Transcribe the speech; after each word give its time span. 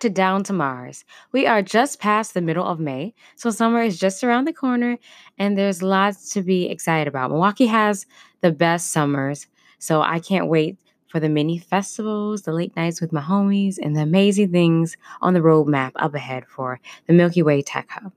To 0.00 0.08
Down 0.08 0.44
to 0.44 0.54
Mars. 0.54 1.04
We 1.30 1.46
are 1.46 1.60
just 1.60 2.00
past 2.00 2.32
the 2.32 2.40
middle 2.40 2.64
of 2.64 2.80
May, 2.80 3.12
so 3.36 3.50
summer 3.50 3.82
is 3.82 3.98
just 3.98 4.24
around 4.24 4.46
the 4.46 4.52
corner 4.54 4.98
and 5.36 5.58
there's 5.58 5.82
lots 5.82 6.32
to 6.32 6.42
be 6.42 6.70
excited 6.70 7.06
about. 7.06 7.30
Milwaukee 7.30 7.66
has 7.66 8.06
the 8.40 8.50
best 8.50 8.92
summers, 8.92 9.46
so 9.78 10.00
I 10.00 10.18
can't 10.18 10.48
wait 10.48 10.78
for 11.08 11.20
the 11.20 11.28
mini 11.28 11.58
festivals, 11.58 12.42
the 12.42 12.52
late 12.52 12.74
nights 12.76 13.02
with 13.02 13.12
my 13.12 13.20
homies, 13.20 13.76
and 13.78 13.94
the 13.94 14.00
amazing 14.00 14.52
things 14.52 14.96
on 15.20 15.34
the 15.34 15.40
roadmap 15.40 15.92
up 15.96 16.14
ahead 16.14 16.46
for 16.46 16.80
the 17.06 17.12
Milky 17.12 17.42
Way 17.42 17.60
Tech 17.60 17.90
Hub. 17.90 18.12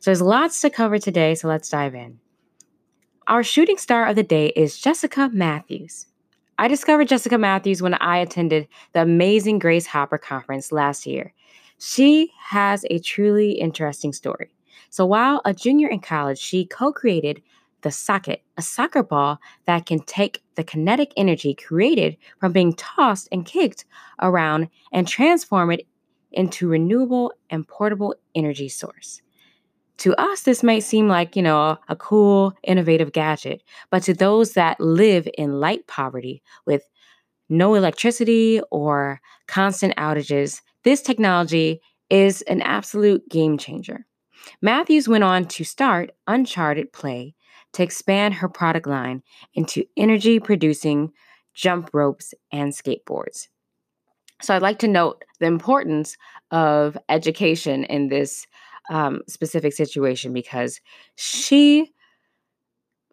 So 0.00 0.10
there's 0.10 0.20
lots 0.20 0.60
to 0.62 0.70
cover 0.70 0.98
today, 0.98 1.36
so 1.36 1.46
let's 1.46 1.68
dive 1.68 1.94
in. 1.94 2.18
Our 3.28 3.44
shooting 3.44 3.76
star 3.76 4.06
of 4.08 4.16
the 4.16 4.24
day 4.24 4.48
is 4.56 4.80
Jessica 4.80 5.30
Matthews. 5.32 6.06
I 6.60 6.68
discovered 6.68 7.08
Jessica 7.08 7.38
Matthews 7.38 7.80
when 7.80 7.94
I 7.94 8.18
attended 8.18 8.68
the 8.92 9.00
amazing 9.00 9.60
Grace 9.60 9.86
Hopper 9.86 10.18
conference 10.18 10.70
last 10.70 11.06
year. 11.06 11.32
She 11.78 12.34
has 12.38 12.84
a 12.90 12.98
truly 12.98 13.52
interesting 13.52 14.12
story. 14.12 14.50
So 14.90 15.06
while 15.06 15.40
a 15.46 15.54
junior 15.54 15.88
in 15.88 16.00
college, 16.00 16.38
she 16.38 16.66
co 16.66 16.92
created 16.92 17.40
the 17.80 17.88
Soccket, 17.88 18.42
a 18.58 18.62
soccer 18.62 19.02
ball 19.02 19.38
that 19.64 19.86
can 19.86 20.00
take 20.00 20.42
the 20.56 20.62
kinetic 20.62 21.14
energy 21.16 21.54
created 21.54 22.18
from 22.38 22.52
being 22.52 22.74
tossed 22.74 23.30
and 23.32 23.46
kicked 23.46 23.86
around 24.20 24.68
and 24.92 25.08
transform 25.08 25.70
it 25.70 25.86
into 26.30 26.66
a 26.66 26.72
renewable 26.72 27.32
and 27.48 27.66
portable 27.66 28.14
energy 28.34 28.68
source. 28.68 29.22
To 30.00 30.14
us, 30.18 30.42
this 30.42 30.62
may 30.62 30.80
seem 30.80 31.08
like, 31.08 31.36
you 31.36 31.42
know, 31.42 31.76
a 31.88 31.96
cool, 31.96 32.54
innovative 32.62 33.12
gadget, 33.12 33.62
but 33.90 34.02
to 34.04 34.14
those 34.14 34.54
that 34.54 34.80
live 34.80 35.28
in 35.36 35.60
light 35.60 35.86
poverty 35.88 36.42
with 36.66 36.82
no 37.50 37.74
electricity 37.74 38.62
or 38.70 39.20
constant 39.46 39.94
outages, 39.96 40.62
this 40.84 41.02
technology 41.02 41.82
is 42.08 42.40
an 42.42 42.62
absolute 42.62 43.28
game 43.28 43.58
changer. 43.58 44.06
Matthews 44.62 45.06
went 45.06 45.24
on 45.24 45.44
to 45.46 45.64
start 45.64 46.12
Uncharted 46.26 46.94
Play 46.94 47.34
to 47.74 47.82
expand 47.82 48.34
her 48.34 48.48
product 48.48 48.86
line 48.86 49.22
into 49.52 49.84
energy 49.98 50.40
producing 50.40 51.12
jump 51.52 51.90
ropes 51.92 52.32
and 52.52 52.72
skateboards. 52.72 53.48
So 54.40 54.54
I'd 54.54 54.62
like 54.62 54.78
to 54.78 54.88
note 54.88 55.22
the 55.40 55.46
importance 55.46 56.16
of 56.50 56.96
education 57.10 57.84
in 57.84 58.08
this 58.08 58.46
um, 58.90 59.20
specific 59.28 59.72
situation 59.72 60.32
because 60.32 60.80
she 61.16 61.92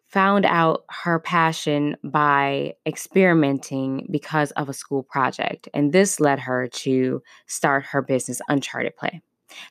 found 0.07 0.45
out 0.45 0.85
her 0.89 1.19
passion 1.19 1.95
by 2.03 2.73
experimenting 2.85 4.07
because 4.09 4.51
of 4.51 4.69
a 4.69 4.73
school 4.73 5.03
project. 5.03 5.67
And 5.73 5.91
this 5.91 6.19
led 6.19 6.39
her 6.39 6.67
to 6.67 7.21
start 7.45 7.83
her 7.85 8.01
business, 8.01 8.41
Uncharted 8.47 8.95
Play. 8.95 9.21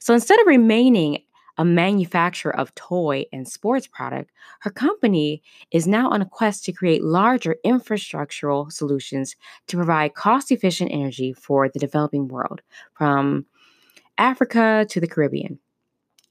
So 0.01 0.15
instead 0.15 0.39
of 0.41 0.47
remaining 0.47 1.23
a 1.59 1.65
manufacturer 1.65 2.55
of 2.55 2.75
toy 2.75 3.25
and 3.33 3.49
sports 3.49 3.87
product, 3.87 4.31
her 4.61 4.71
company 4.71 5.43
is 5.71 5.87
now 5.87 6.11
on 6.11 6.21
a 6.21 6.27
quest 6.27 6.65
to 6.65 6.73
create 6.73 7.03
larger 7.03 7.57
infrastructural 7.65 8.71
solutions 8.71 9.37
to 9.69 9.77
provide 9.77 10.15
cost 10.15 10.53
efficient 10.53 10.93
energy 10.93 11.33
for 11.33 11.69
the 11.69 11.79
developing 11.79 12.29
world, 12.29 12.61
from 12.93 13.47
Africa 14.19 14.87
to 14.91 15.01
the 15.01 15.07
Caribbean. 15.07 15.59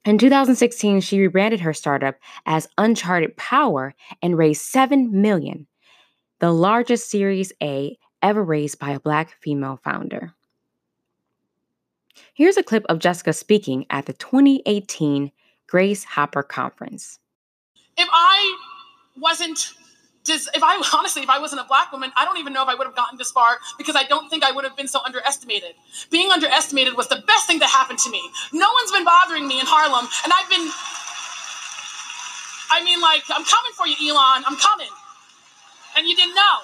In 0.06 0.20
2016, 0.20 1.02
she 1.02 1.20
rebranded 1.20 1.62
her 1.62 1.74
startup 1.74 2.16
as 2.46 2.70
Uncharted 2.78 3.36
Power 3.38 3.96
and 4.22 4.38
raised 4.38 4.62
7 4.62 5.20
million, 5.20 5.66
the 6.38 6.52
largest 6.52 7.10
Series 7.10 7.52
A 7.62 7.98
ever 8.22 8.44
raised 8.44 8.78
by 8.78 8.92
a 8.92 9.00
black 9.00 9.36
female 9.42 9.80
founder. 9.84 10.34
Here's 12.36 12.58
a 12.58 12.64
clip 12.64 12.86
of 12.88 13.00
Jessica 13.00 13.34
speaking 13.34 13.88
at 13.90 14.06
the 14.06 14.14
2018 14.14 15.32
Grace 15.68 16.04
Hopper 16.04 16.44
Conference. 16.44 17.20
If 17.98 18.08
I 18.12 18.58
wasn't 19.18 19.74
if 20.28 20.64
I 20.64 20.82
honestly, 20.98 21.22
if 21.22 21.30
I 21.30 21.40
wasn't 21.40 21.62
a 21.62 21.66
black 21.66 21.92
woman, 21.92 22.12
I 22.18 22.26
don't 22.26 22.38
even 22.38 22.54
know 22.54 22.64
if 22.64 22.70
I 22.70 22.76
would 22.76 22.88
have 22.88 22.96
gotten 22.96 23.18
this 23.18 23.32
far 23.32 23.58
because 23.78 23.96
I 23.96 24.04
don't 24.04 24.30
think 24.30 24.44
I 24.44 24.52
would 24.52 24.64
have 24.64 24.76
been 24.76 24.88
so 24.88 25.00
underestimated. 25.06 25.76
Being 26.10 26.32
underestimated 26.32 26.96
was 26.98 27.08
the 27.08 27.24
best 27.28 27.48
thing 27.48 27.60
that 27.60 27.70
happened 27.70 28.00
to 28.00 28.10
me. 28.10 28.22
No 28.54 28.68
been 28.96 29.04
bothering 29.04 29.48
me 29.48 29.60
in 29.60 29.66
Harlem, 29.68 30.08
and 30.24 30.32
I've 30.32 30.50
been. 30.50 30.72
I 32.72 32.84
mean, 32.84 33.02
like, 33.02 33.24
I'm 33.30 33.44
coming 33.44 33.74
for 33.76 33.86
you, 33.88 33.96
Elon. 34.10 34.44
I'm 34.48 34.56
coming. 34.56 34.90
And 35.98 36.08
you 36.08 36.16
didn't 36.16 36.36
know. 36.36 36.58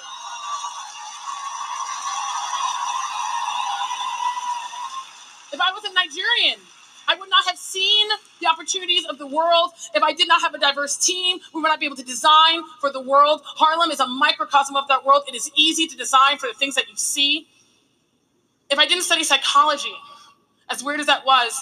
If 5.54 5.60
I 5.60 5.72
was 5.72 5.84
a 5.84 5.94
Nigerian, 5.94 6.60
I 7.08 7.16
would 7.16 7.30
not 7.30 7.46
have 7.46 7.58
seen 7.58 8.08
the 8.40 8.48
opportunities 8.48 9.06
of 9.06 9.18
the 9.20 9.28
world 9.28 9.72
if 9.94 10.02
I 10.02 10.14
did 10.14 10.28
not 10.28 10.42
have 10.42 10.54
a 10.54 10.60
diverse 10.60 10.98
team. 10.98 11.40
We 11.54 11.62
would 11.62 11.68
not 11.68 11.80
be 11.80 11.86
able 11.86 11.98
to 11.98 12.04
design 12.04 12.64
for 12.80 12.92
the 12.92 13.02
world. 13.02 13.42
Harlem 13.44 13.92
is 13.92 14.00
a 14.00 14.08
microcosm 14.08 14.76
of 14.76 14.88
that 14.88 15.06
world. 15.06 15.24
It 15.28 15.36
is 15.36 15.52
easy 15.56 15.88
to 15.88 15.98
design 15.98 16.38
for 16.38 16.48
the 16.48 16.54
things 16.54 16.76
that 16.76 16.90
you 16.90 16.96
see. 16.96 17.48
If 18.70 18.80
I 18.80 18.86
didn't 18.86 19.04
study 19.04 19.24
psychology, 19.24 19.94
as 20.70 20.84
weird 20.84 21.02
as 21.02 21.08
that 21.08 21.26
was, 21.26 21.62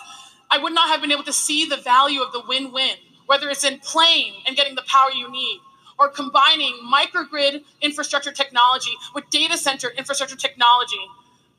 I 0.52 0.58
would 0.58 0.74
not 0.74 0.90
have 0.90 1.02
been 1.02 1.12
able 1.12 1.24
to 1.24 1.34
see 1.34 1.66
the 1.66 1.78
value 1.78 2.22
of 2.22 2.32
the 2.32 2.42
win 2.48 2.72
win, 2.72 2.96
whether 3.28 3.50
it's 3.50 3.64
in 3.64 3.80
playing 3.80 4.34
and 4.48 4.56
getting 4.56 4.76
the 4.76 4.84
power 4.88 5.12
you 5.12 5.32
need, 5.32 5.60
or 6.00 6.10
combining 6.10 6.74
microgrid 6.92 7.64
infrastructure 7.82 8.32
technology 8.32 8.92
with 9.14 9.30
data 9.30 9.58
center 9.58 9.90
infrastructure 9.98 10.38
technology 10.38 11.06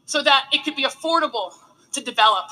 so 0.06 0.22
that 0.22 0.46
it 0.52 0.64
could 0.64 0.74
be 0.74 0.84
affordable 0.84 1.52
to 1.92 2.00
develop. 2.00 2.46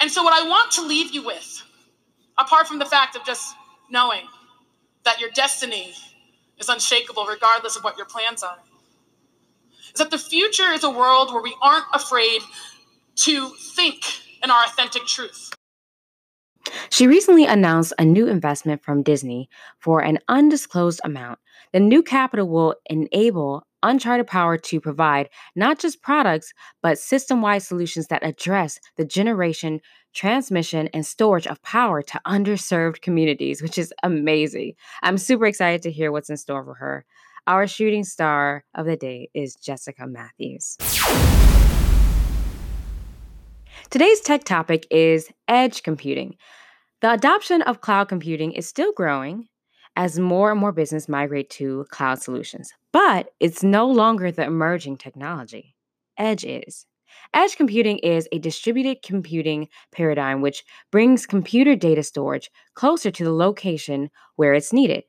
And 0.00 0.10
so, 0.10 0.22
what 0.22 0.34
I 0.34 0.48
want 0.48 0.72
to 0.72 0.82
leave 0.82 1.12
you 1.12 1.24
with, 1.24 1.62
apart 2.38 2.66
from 2.66 2.78
the 2.78 2.84
fact 2.84 3.14
of 3.14 3.24
just 3.24 3.54
knowing 3.90 4.22
that 5.04 5.20
your 5.20 5.30
destiny 5.30 5.92
is 6.58 6.68
unshakable 6.68 7.24
regardless 7.26 7.76
of 7.76 7.84
what 7.84 7.96
your 7.96 8.06
plans 8.06 8.42
are, 8.42 8.58
is 9.92 9.98
that 9.98 10.10
the 10.10 10.18
future 10.18 10.72
is 10.72 10.82
a 10.82 10.90
world 10.90 11.32
where 11.32 11.42
we 11.42 11.54
aren't 11.62 11.84
afraid 11.94 12.40
to 13.14 13.50
think 13.76 14.04
in 14.42 14.50
our 14.50 14.64
authentic 14.64 15.06
truth. 15.06 15.52
She 16.90 17.06
recently 17.06 17.44
announced 17.44 17.92
a 17.98 18.04
new 18.04 18.28
investment 18.28 18.82
from 18.82 19.02
Disney 19.02 19.48
for 19.78 20.00
an 20.00 20.18
undisclosed 20.28 21.00
amount. 21.04 21.38
The 21.72 21.80
new 21.80 22.02
capital 22.02 22.48
will 22.48 22.76
enable 22.86 23.66
Uncharted 23.82 24.28
Power 24.28 24.56
to 24.58 24.80
provide 24.80 25.28
not 25.56 25.78
just 25.78 26.02
products, 26.02 26.52
but 26.82 26.98
system 26.98 27.42
wide 27.42 27.62
solutions 27.62 28.06
that 28.08 28.24
address 28.24 28.78
the 28.96 29.04
generation, 29.04 29.80
transmission, 30.14 30.88
and 30.94 31.04
storage 31.04 31.48
of 31.48 31.60
power 31.62 32.00
to 32.02 32.20
underserved 32.26 33.00
communities, 33.00 33.60
which 33.60 33.78
is 33.78 33.92
amazing. 34.04 34.74
I'm 35.02 35.18
super 35.18 35.46
excited 35.46 35.82
to 35.82 35.90
hear 35.90 36.12
what's 36.12 36.30
in 36.30 36.36
store 36.36 36.64
for 36.64 36.74
her. 36.74 37.04
Our 37.48 37.66
shooting 37.66 38.04
star 38.04 38.64
of 38.76 38.86
the 38.86 38.96
day 38.96 39.30
is 39.34 39.56
Jessica 39.56 40.06
Matthews. 40.06 40.76
Today's 43.92 44.22
tech 44.22 44.44
topic 44.44 44.86
is 44.90 45.28
edge 45.48 45.82
computing. 45.82 46.36
The 47.02 47.12
adoption 47.12 47.60
of 47.60 47.82
cloud 47.82 48.08
computing 48.08 48.52
is 48.52 48.66
still 48.66 48.90
growing, 48.94 49.48
as 49.96 50.18
more 50.18 50.50
and 50.50 50.58
more 50.58 50.72
business 50.72 51.10
migrate 51.10 51.50
to 51.50 51.84
cloud 51.90 52.22
solutions. 52.22 52.72
But 52.90 53.34
it's 53.38 53.62
no 53.62 53.86
longer 53.86 54.32
the 54.32 54.44
emerging 54.44 54.96
technology. 54.96 55.74
Edge 56.16 56.42
is. 56.42 56.86
Edge 57.34 57.56
computing 57.56 57.98
is 57.98 58.26
a 58.32 58.38
distributed 58.38 59.02
computing 59.02 59.68
paradigm 59.94 60.40
which 60.40 60.64
brings 60.90 61.26
computer 61.26 61.76
data 61.76 62.02
storage 62.02 62.50
closer 62.72 63.10
to 63.10 63.24
the 63.24 63.30
location 63.34 64.08
where 64.36 64.54
it's 64.54 64.72
needed. 64.72 65.04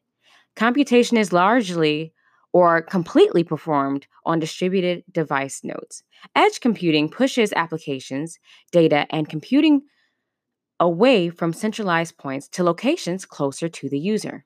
Computation 0.58 1.16
is 1.16 1.32
largely 1.32 2.12
or 2.54 2.82
completely 2.82 3.44
performed 3.44 4.08
on 4.26 4.40
distributed 4.40 5.04
device 5.12 5.62
nodes. 5.64 6.04
Edge 6.36 6.60
computing 6.60 7.10
pushes 7.10 7.52
applications, 7.54 8.40
data, 8.72 9.08
and 9.10 9.28
computing 9.28 9.82
away 10.80 11.30
from 11.30 11.52
centralized 11.52 12.18
points 12.18 12.48
to 12.50 12.64
locations 12.64 13.26
closer 13.26 13.68
to 13.68 13.90
the 13.90 14.00
user. 14.00 14.46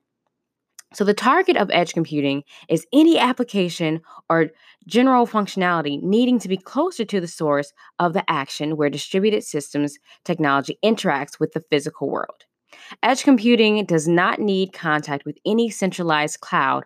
So, 0.94 1.04
the 1.04 1.12
target 1.12 1.58
of 1.58 1.70
edge 1.70 1.92
computing 1.92 2.44
is 2.66 2.86
any 2.94 3.18
application 3.18 4.00
or 4.30 4.48
general 4.86 5.26
functionality 5.26 6.02
needing 6.02 6.38
to 6.38 6.48
be 6.48 6.56
closer 6.56 7.04
to 7.04 7.20
the 7.20 7.28
source 7.28 7.74
of 7.98 8.14
the 8.14 8.28
action 8.30 8.76
where 8.78 8.88
distributed 8.88 9.44
systems 9.44 9.98
technology 10.24 10.78
interacts 10.82 11.38
with 11.38 11.52
the 11.52 11.62
physical 11.68 12.08
world. 12.08 12.46
Edge 13.02 13.22
computing 13.22 13.84
does 13.84 14.08
not 14.08 14.38
need 14.38 14.72
contact 14.72 15.26
with 15.26 15.36
any 15.44 15.68
centralized 15.68 16.40
cloud, 16.40 16.84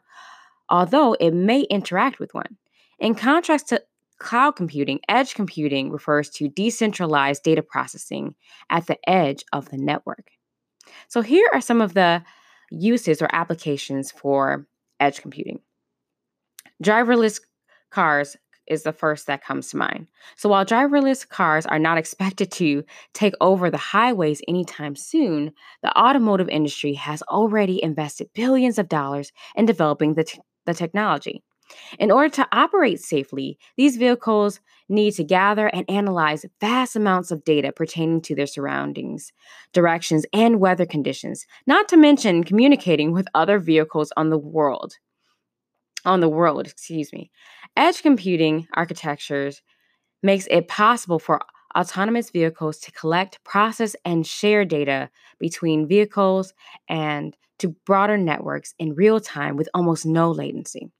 although 0.72 1.12
it 1.20 1.32
may 1.32 1.60
interact 1.60 2.18
with 2.18 2.34
one. 2.34 2.56
In 2.98 3.14
contrast 3.14 3.68
to 3.68 3.82
cloud 4.18 4.52
computing, 4.52 5.00
edge 5.08 5.34
computing 5.34 5.90
refers 5.90 6.30
to 6.30 6.48
decentralized 6.48 7.42
data 7.42 7.62
processing 7.62 8.34
at 8.70 8.86
the 8.86 8.98
edge 9.08 9.44
of 9.52 9.68
the 9.68 9.76
network. 9.76 10.30
So, 11.08 11.20
here 11.20 11.48
are 11.52 11.60
some 11.60 11.80
of 11.80 11.94
the 11.94 12.24
uses 12.70 13.20
or 13.20 13.28
applications 13.32 14.10
for 14.10 14.66
edge 14.98 15.20
computing. 15.20 15.60
Driverless 16.82 17.40
cars 17.90 18.36
is 18.66 18.84
the 18.84 18.92
first 18.92 19.26
that 19.26 19.44
comes 19.44 19.68
to 19.70 19.76
mind. 19.76 20.06
So 20.36 20.48
while 20.48 20.64
driverless 20.64 21.28
cars 21.28 21.66
are 21.66 21.78
not 21.78 21.98
expected 22.02 22.50
to 22.52 22.84
take 23.12 23.34
over 23.40 23.70
the 23.70 23.76
highways 23.76 24.40
anytime 24.48 24.96
soon, 24.96 25.52
the 25.82 25.96
automotive 25.98 26.48
industry 26.48 26.94
has 26.94 27.22
already 27.22 27.82
invested 27.82 28.30
billions 28.34 28.78
of 28.78 28.88
dollars 28.88 29.32
in 29.56 29.66
developing 29.66 30.14
the, 30.14 30.24
t- 30.24 30.40
the 30.66 30.74
technology. 30.74 31.42
In 31.98 32.10
order 32.10 32.28
to 32.30 32.48
operate 32.52 33.00
safely, 33.00 33.58
these 33.76 33.96
vehicles 33.96 34.60
need 34.88 35.12
to 35.12 35.24
gather 35.24 35.68
and 35.68 35.88
analyze 35.88 36.44
vast 36.60 36.96
amounts 36.96 37.30
of 37.30 37.44
data 37.44 37.72
pertaining 37.72 38.20
to 38.22 38.34
their 38.34 38.46
surroundings, 38.46 39.32
directions, 39.72 40.26
and 40.32 40.60
weather 40.60 40.86
conditions, 40.86 41.46
not 41.66 41.88
to 41.88 41.96
mention 41.96 42.44
communicating 42.44 43.12
with 43.12 43.26
other 43.34 43.58
vehicles 43.58 44.12
on 44.16 44.30
the 44.30 44.38
world. 44.38 44.94
On 46.04 46.20
the 46.20 46.28
world, 46.28 46.66
excuse 46.66 47.12
me. 47.12 47.30
Edge 47.76 48.02
computing 48.02 48.66
architectures 48.74 49.62
makes 50.22 50.46
it 50.50 50.68
possible 50.68 51.18
for 51.18 51.40
autonomous 51.76 52.30
vehicles 52.30 52.78
to 52.80 52.92
collect, 52.92 53.42
process, 53.44 53.96
and 54.04 54.26
share 54.26 54.64
data 54.64 55.10
between 55.38 55.88
vehicles 55.88 56.54
and 56.88 57.36
to 57.58 57.68
broader 57.86 58.18
networks 58.18 58.74
in 58.78 58.94
real 58.94 59.20
time 59.20 59.56
with 59.56 59.68
almost 59.74 60.04
no 60.04 60.30
latency. 60.30 60.90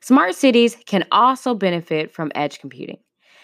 Smart 0.00 0.34
cities 0.34 0.76
can 0.86 1.04
also 1.12 1.54
benefit 1.54 2.10
from 2.10 2.32
edge 2.34 2.58
computing. 2.58 2.98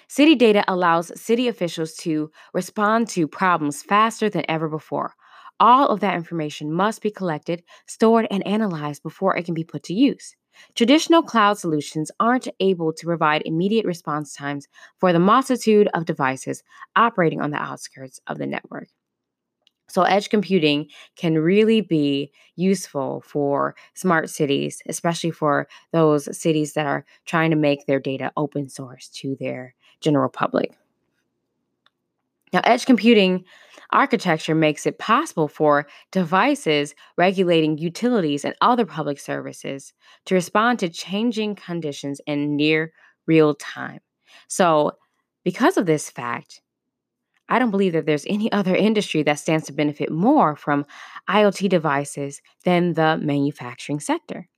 City 0.08 0.34
data 0.34 0.64
allows 0.69 1.20
city 1.20 1.49
officials 1.49 1.94
to 1.94 2.31
respond 2.54 3.08
to 3.08 3.26
problems 3.26 3.82
faster 3.82 4.31
than 4.31 4.44
ever 4.49 4.69
before. 4.69 5.14
All 5.58 5.88
of 5.88 6.00
that 6.00 6.14
information 6.14 6.72
must 6.72 7.02
be 7.02 7.10
collected, 7.10 7.62
stored, 7.87 8.26
and 8.31 8.46
analyzed 8.46 9.02
before 9.02 9.37
it 9.37 9.44
can 9.44 9.54
be 9.54 9.64
put 9.64 9.82
to 9.84 9.94
use. 9.94 10.37
Traditional 10.75 11.23
cloud 11.23 11.58
solutions 11.58 12.11
aren't 12.20 12.49
able 12.61 12.93
to 12.93 13.06
provide 13.06 13.43
immediate 13.44 13.87
response 13.87 14.35
times 14.35 14.69
for 14.99 15.12
the 15.12 15.19
multitude 15.19 15.88
of 15.94 16.05
devices 16.05 16.62
operating 16.94 17.41
on 17.41 17.50
the 17.50 17.58
outskirts 17.58 18.20
of 18.26 18.38
the 18.38 18.47
network. 18.47 18.88
So, 19.88 20.03
edge 20.03 20.31
computing 20.31 20.88
can 21.17 21.38
really 21.38 21.81
be 21.81 22.32
useful 22.56 23.20
for 23.20 23.76
smart 23.94 24.29
cities, 24.31 24.82
especially 24.87 25.31
for 25.31 25.69
those 25.93 26.37
cities 26.37 26.73
that 26.75 26.87
are 26.87 27.05
trying 27.25 27.50
to 27.50 27.56
make 27.56 27.87
their 27.87 28.00
data 28.00 28.32
open 28.37 28.69
source 28.69 29.09
to 29.11 29.37
their 29.38 29.75
general 30.00 30.29
public. 30.29 30.76
Now, 32.52 32.60
edge 32.64 32.87
computing 32.87 33.44
architecture 33.90 34.54
makes 34.54 34.87
it 34.87 34.98
possible 34.98 35.48
for 35.48 35.87
devices 36.12 36.94
regulating 37.16 37.78
utilities 37.78 38.44
and 38.44 38.54
other 38.60 38.84
public 38.84 39.19
services 39.19 39.93
to 40.26 40.34
respond 40.34 40.78
to 40.81 40.88
changing 40.88 41.54
conditions 41.54 42.20
in 42.26 42.56
near 42.56 42.93
real 43.26 43.54
time. 43.54 44.00
So, 44.48 44.93
because 45.44 45.76
of 45.76 45.87
this 45.87 46.10
fact, 46.10 46.60
I 47.48 47.58
don't 47.58 47.70
believe 47.70 47.93
that 47.93 48.06
there's 48.06 48.26
any 48.28 48.50
other 48.52 48.75
industry 48.75 49.22
that 49.25 49.38
stands 49.38 49.66
to 49.66 49.72
benefit 49.72 50.10
more 50.10 50.56
from 50.56 50.87
IoT 51.28 51.69
devices 51.69 52.40
than 52.64 52.94
the 52.94 53.19
manufacturing 53.19 54.00
sector. 54.00 54.49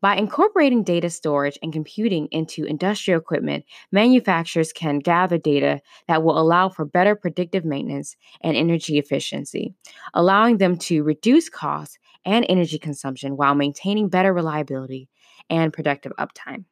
By 0.00 0.16
incorporating 0.16 0.84
data 0.84 1.10
storage 1.10 1.58
and 1.62 1.72
computing 1.72 2.28
into 2.30 2.64
industrial 2.64 3.20
equipment, 3.20 3.64
manufacturers 3.90 4.72
can 4.72 5.00
gather 5.00 5.38
data 5.38 5.80
that 6.06 6.22
will 6.22 6.38
allow 6.38 6.68
for 6.68 6.84
better 6.84 7.16
predictive 7.16 7.64
maintenance 7.64 8.16
and 8.40 8.56
energy 8.56 8.98
efficiency, 8.98 9.74
allowing 10.14 10.58
them 10.58 10.76
to 10.78 11.02
reduce 11.02 11.48
costs 11.48 11.98
and 12.24 12.46
energy 12.48 12.78
consumption 12.78 13.36
while 13.36 13.54
maintaining 13.54 14.08
better 14.08 14.32
reliability 14.32 15.08
and 15.50 15.72
productive 15.72 16.12
uptime. 16.18 16.64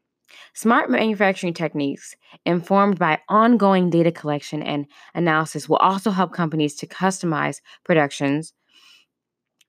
Smart 0.54 0.90
manufacturing 0.90 1.54
techniques, 1.54 2.16
informed 2.44 2.98
by 2.98 3.20
ongoing 3.28 3.90
data 3.90 4.10
collection 4.10 4.62
and 4.62 4.86
analysis, 5.14 5.68
will 5.68 5.76
also 5.76 6.10
help 6.10 6.32
companies 6.32 6.74
to 6.76 6.86
customize 6.86 7.60
productions 7.84 8.52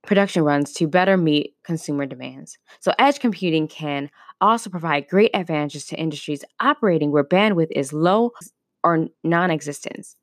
production 0.07 0.43
runs 0.43 0.73
to 0.73 0.87
better 0.87 1.17
meet 1.17 1.53
consumer 1.63 2.07
demands. 2.07 2.57
So 2.79 2.93
edge 2.97 3.19
computing 3.19 3.67
can 3.67 4.09
also 4.41 4.69
provide 4.69 5.09
great 5.09 5.31
advantages 5.35 5.85
to 5.87 5.99
industries 5.99 6.43
operating 6.59 7.11
where 7.11 7.23
bandwidth 7.23 7.71
is 7.71 7.93
low 7.93 8.31
or 8.83 9.07
non-existent. 9.23 10.15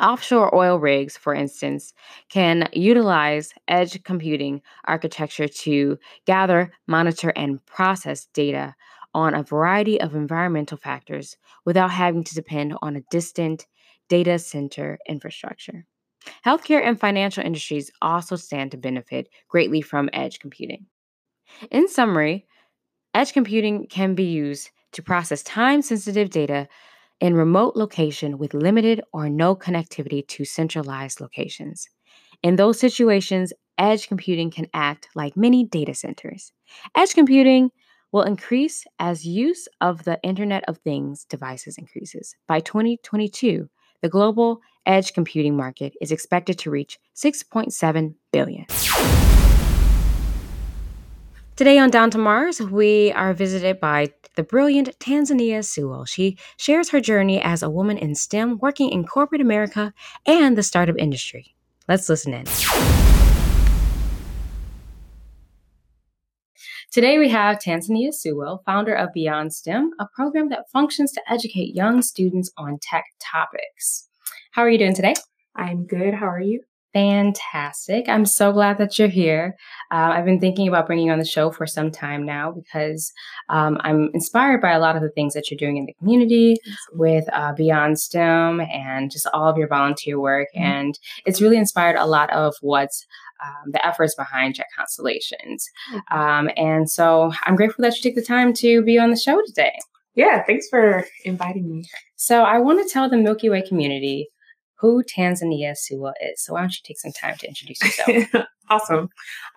Offshore 0.00 0.54
oil 0.54 0.78
rigs, 0.78 1.16
for 1.16 1.34
instance, 1.34 1.92
can 2.28 2.68
utilize 2.72 3.52
edge 3.66 4.02
computing 4.04 4.62
architecture 4.86 5.48
to 5.48 5.98
gather, 6.24 6.72
monitor, 6.86 7.32
and 7.34 7.64
process 7.66 8.26
data 8.32 8.74
on 9.12 9.34
a 9.34 9.42
variety 9.42 10.00
of 10.00 10.14
environmental 10.14 10.78
factors 10.78 11.36
without 11.64 11.90
having 11.90 12.22
to 12.22 12.34
depend 12.34 12.74
on 12.80 12.96
a 12.96 13.02
distant 13.10 13.66
data 14.08 14.38
center 14.38 14.98
infrastructure. 15.08 15.84
Healthcare 16.44 16.82
and 16.82 16.98
financial 16.98 17.44
industries 17.44 17.90
also 18.02 18.36
stand 18.36 18.70
to 18.72 18.76
benefit 18.76 19.28
greatly 19.48 19.80
from 19.80 20.10
edge 20.12 20.38
computing. 20.38 20.86
In 21.70 21.88
summary, 21.88 22.46
edge 23.14 23.32
computing 23.32 23.86
can 23.88 24.14
be 24.14 24.24
used 24.24 24.70
to 24.92 25.02
process 25.02 25.42
time 25.42 25.82
sensitive 25.82 26.30
data 26.30 26.68
in 27.20 27.34
remote 27.34 27.76
location 27.76 28.38
with 28.38 28.54
limited 28.54 29.00
or 29.12 29.28
no 29.28 29.56
connectivity 29.56 30.26
to 30.28 30.44
centralized 30.44 31.20
locations. 31.20 31.88
In 32.42 32.56
those 32.56 32.78
situations, 32.78 33.52
edge 33.76 34.08
computing 34.08 34.50
can 34.50 34.66
act 34.72 35.08
like 35.14 35.36
mini 35.36 35.64
data 35.64 35.94
centers. 35.94 36.52
Edge 36.96 37.14
computing 37.14 37.70
will 38.12 38.22
increase 38.22 38.84
as 38.98 39.26
use 39.26 39.68
of 39.80 40.04
the 40.04 40.18
Internet 40.22 40.64
of 40.68 40.78
Things 40.78 41.24
devices 41.24 41.76
increases. 41.76 42.34
By 42.46 42.60
2022, 42.60 43.68
the 44.02 44.08
global 44.08 44.60
edge 44.86 45.12
computing 45.12 45.56
market 45.56 45.94
is 46.00 46.12
expected 46.12 46.58
to 46.60 46.70
reach 46.70 46.98
6.7 47.14 48.14
billion. 48.32 48.66
Today 51.56 51.78
on 51.78 51.90
Down 51.90 52.10
to 52.12 52.18
Mars, 52.18 52.60
we 52.60 53.10
are 53.12 53.34
visited 53.34 53.80
by 53.80 54.12
the 54.36 54.44
brilliant 54.44 54.96
Tanzania 55.00 55.64
Sewell. 55.64 56.04
She 56.04 56.38
shares 56.56 56.90
her 56.90 57.00
journey 57.00 57.42
as 57.42 57.64
a 57.64 57.68
woman 57.68 57.98
in 57.98 58.14
STEM 58.14 58.58
working 58.58 58.90
in 58.90 59.04
corporate 59.04 59.40
America 59.40 59.92
and 60.24 60.56
the 60.56 60.62
startup 60.62 60.96
industry. 60.96 61.56
Let's 61.88 62.08
listen 62.08 62.34
in. 62.34 63.07
Today 66.90 67.18
we 67.18 67.28
have 67.28 67.58
Tanzania 67.58 68.14
Sewell, 68.14 68.62
founder 68.64 68.94
of 68.94 69.12
Beyond 69.12 69.52
STEM, 69.52 69.90
a 70.00 70.06
program 70.16 70.48
that 70.48 70.70
functions 70.72 71.12
to 71.12 71.22
educate 71.30 71.74
young 71.74 72.00
students 72.00 72.50
on 72.56 72.78
tech 72.80 73.04
topics. 73.20 74.08
How 74.52 74.62
are 74.62 74.70
you 74.70 74.78
doing 74.78 74.94
today? 74.94 75.12
I'm 75.54 75.86
good. 75.86 76.14
How 76.14 76.26
are 76.26 76.40
you? 76.40 76.62
Fantastic. 76.98 78.08
I'm 78.08 78.26
so 78.26 78.50
glad 78.50 78.78
that 78.78 78.98
you're 78.98 79.06
here. 79.06 79.54
Uh, 79.92 80.10
I've 80.14 80.24
been 80.24 80.40
thinking 80.40 80.66
about 80.66 80.88
bringing 80.88 81.06
you 81.06 81.12
on 81.12 81.20
the 81.20 81.24
show 81.24 81.52
for 81.52 81.64
some 81.64 81.92
time 81.92 82.26
now 82.26 82.50
because 82.50 83.12
um, 83.48 83.78
I'm 83.82 84.10
inspired 84.14 84.60
by 84.60 84.72
a 84.72 84.80
lot 84.80 84.96
of 84.96 85.02
the 85.02 85.10
things 85.10 85.34
that 85.34 85.48
you're 85.48 85.58
doing 85.58 85.76
in 85.76 85.86
the 85.86 85.94
community 85.94 86.56
with 86.92 87.24
uh, 87.32 87.52
Beyond 87.52 88.00
STEM 88.00 88.60
and 88.62 89.12
just 89.12 89.28
all 89.32 89.48
of 89.48 89.56
your 89.56 89.68
volunteer 89.68 90.18
work. 90.18 90.48
Mm-hmm. 90.56 90.64
And 90.64 90.98
it's 91.24 91.40
really 91.40 91.56
inspired 91.56 91.94
a 91.94 92.04
lot 92.04 92.32
of 92.32 92.56
what's 92.62 93.06
um, 93.44 93.70
the 93.70 93.86
efforts 93.86 94.16
behind 94.16 94.56
Jet 94.56 94.66
Constellations. 94.76 95.68
Mm-hmm. 95.92 96.18
Um, 96.18 96.50
and 96.56 96.90
so 96.90 97.32
I'm 97.44 97.54
grateful 97.54 97.82
that 97.82 97.94
you 97.94 98.02
took 98.02 98.16
the 98.16 98.26
time 98.26 98.52
to 98.54 98.82
be 98.82 98.98
on 98.98 99.10
the 99.10 99.16
show 99.16 99.40
today. 99.46 99.78
Yeah, 100.16 100.42
thanks 100.42 100.68
for 100.68 101.06
inviting 101.24 101.70
me. 101.70 101.84
So 102.16 102.42
I 102.42 102.58
want 102.58 102.84
to 102.84 102.92
tell 102.92 103.08
the 103.08 103.18
Milky 103.18 103.48
Way 103.48 103.62
community 103.62 104.30
who 104.78 105.02
Tanzania 105.02 105.76
Sewell 105.76 106.14
is. 106.20 106.42
So 106.42 106.54
why 106.54 106.60
don't 106.60 106.72
you 106.72 106.80
take 106.84 106.98
some 106.98 107.12
time 107.12 107.36
to 107.38 107.48
introduce 107.48 107.82
yourself? 107.82 108.46
awesome. 108.70 109.08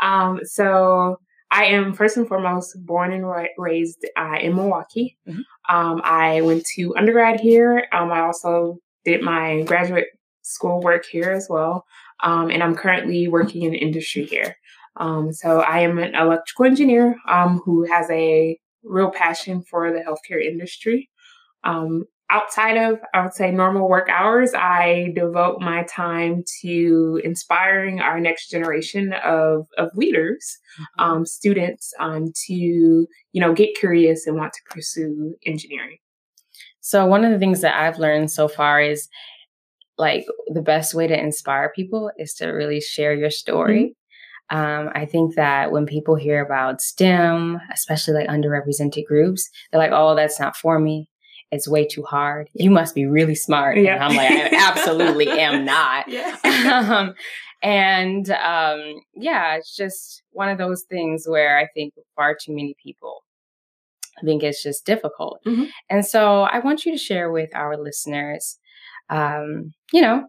Um, 0.02 0.40
so 0.44 1.18
I 1.52 1.66
am 1.66 1.94
first 1.94 2.18
and 2.18 2.28
foremost 2.28 2.76
born 2.86 3.12
and 3.12 3.26
raised 3.58 4.06
uh, 4.18 4.38
in 4.42 4.56
Milwaukee. 4.56 5.18
Mm-hmm. 5.28 5.76
Um, 5.76 6.02
I 6.04 6.42
went 6.42 6.66
to 6.76 6.96
undergrad 6.96 7.40
here. 7.40 7.86
Um, 7.92 8.12
I 8.12 8.22
also 8.22 8.78
did 9.04 9.22
my 9.22 9.64
graduate 9.64 10.08
school 10.44 10.82
work 10.82 11.06
here 11.06 11.32
as 11.32 11.48
well. 11.50 11.86
Um, 12.24 12.50
and 12.50 12.64
I'm 12.64 12.76
currently 12.76 13.28
working 13.28 13.64
in 13.64 13.74
industry 13.74 14.26
here. 14.26 14.56
Um, 14.98 15.34
so 15.34 15.62
I 15.62 15.80
am 15.80 16.00
an 16.00 16.16
electrical 16.16 16.66
engineer 16.66 17.16
um, 17.30 17.62
who 17.66 17.84
has 17.84 18.10
a 18.10 18.58
real 18.84 19.12
passion 19.12 19.64
for 19.64 19.92
the 19.92 20.00
healthcare 20.00 20.44
industry. 20.44 21.10
Um, 21.64 22.06
outside 22.32 22.78
of, 22.78 23.00
I 23.14 23.22
would 23.22 23.34
say, 23.34 23.52
normal 23.52 23.90
work 23.90 24.08
hours, 24.10 24.54
I 24.54 25.12
devote 25.16 25.60
my 25.60 25.84
time 25.84 26.44
to 26.62 27.22
inspiring 27.24 28.00
our 28.00 28.20
next 28.20 28.50
generation 28.50 29.14
of, 29.24 29.68
of 29.78 29.90
leaders, 29.96 30.58
mm-hmm. 30.80 31.04
um, 31.04 31.26
students, 31.26 31.94
um, 32.00 32.32
to, 32.48 32.54
you 32.54 33.08
know, 33.36 33.54
get 33.54 33.76
curious 33.76 34.26
and 34.26 34.38
want 34.38 34.54
to 34.54 34.74
pursue 34.74 35.36
engineering. 35.46 35.98
So 36.80 37.06
one 37.06 37.24
of 37.24 37.32
the 37.32 37.40
things 37.40 37.62
that 37.62 37.80
I've 37.80 38.00
learned 38.00 38.32
so 38.32 38.48
far 38.48 38.82
is 38.82 39.08
like 39.98 40.26
the 40.48 40.62
best 40.62 40.96
way 40.96 41.06
to 41.06 41.20
inspire 41.20 41.72
people 41.76 42.12
is 42.18 42.34
to 42.36 42.48
really 42.48 42.82
share 42.82 43.14
your 43.14 43.30
story. 43.30 43.96
Um, 44.50 44.90
I 44.96 45.06
think 45.06 45.36
that 45.36 45.72
when 45.72 45.86
people 45.86 46.16
hear 46.16 46.44
about 46.44 46.82
STEM, 46.82 47.60
especially 47.72 48.16
like 48.16 48.28
underrepresented 48.28 49.06
groups, 49.06 49.48
they're 49.72 49.80
like, 49.80 49.92
oh, 49.94 50.16
that's 50.16 50.40
not 50.40 50.56
for 50.56 50.80
me. 50.80 51.08
It's 51.52 51.68
way 51.68 51.86
too 51.86 52.04
hard. 52.04 52.50
You 52.54 52.72
must 52.72 52.96
be 52.96 53.06
really 53.06 53.36
smart. 53.36 53.78
Yeah. 53.78 53.96
And 53.96 54.04
I'm 54.04 54.16
like, 54.16 54.54
I 54.54 54.56
absolutely 54.70 55.30
am 55.30 55.66
not. 55.66 56.08
um, 56.46 57.14
and 57.62 58.30
um, 58.30 59.02
yeah, 59.16 59.56
it's 59.56 59.76
just 59.76 60.24
one 60.32 60.50
of 60.50 60.58
those 60.58 60.84
things 60.84 61.26
where 61.28 61.58
I 61.58 61.68
think 61.74 61.94
far 62.16 62.36
too 62.36 62.56
many 62.56 62.76
people 62.82 63.24
I 64.22 64.26
think 64.26 64.44
it's 64.44 64.64
just 64.64 64.86
difficult. 64.86 65.40
Mm-hmm. 65.46 65.66
And 65.90 66.06
so 66.06 66.42
I 66.42 66.60
want 66.60 66.86
you 66.86 66.92
to 66.92 66.98
share 66.98 67.32
with 67.32 67.56
our 67.56 67.78
listeners, 67.78 68.60
um, 69.10 69.74
you 69.92 70.02
know, 70.02 70.28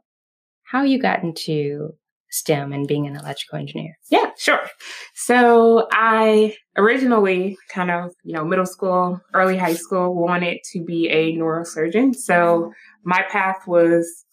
how 0.65 0.83
you 0.83 1.01
got 1.01 1.23
into 1.23 1.95
STEM 2.33 2.73
and 2.73 2.89
being 2.89 3.07
an 3.07 3.15
electrical 3.15 3.59
engineer. 3.59 3.97
Yeah, 4.11 4.31
sure. 4.37 4.69
So 5.15 5.87
I 5.93 6.57
originally 6.77 7.57
kind 7.71 7.91
of, 7.91 8.13
you 8.25 8.33
know, 8.33 8.45
middle 8.45 8.67
school, 8.67 9.21
early 9.35 9.57
high 9.57 9.75
school 9.75 10.15
wanted 10.15 10.59
to 10.73 10.83
be 10.83 11.09
a 11.09 11.37
neurosurgeon. 11.37 12.17
So 12.17 12.73
my 13.05 13.23
path 13.31 13.67
was 13.67 14.25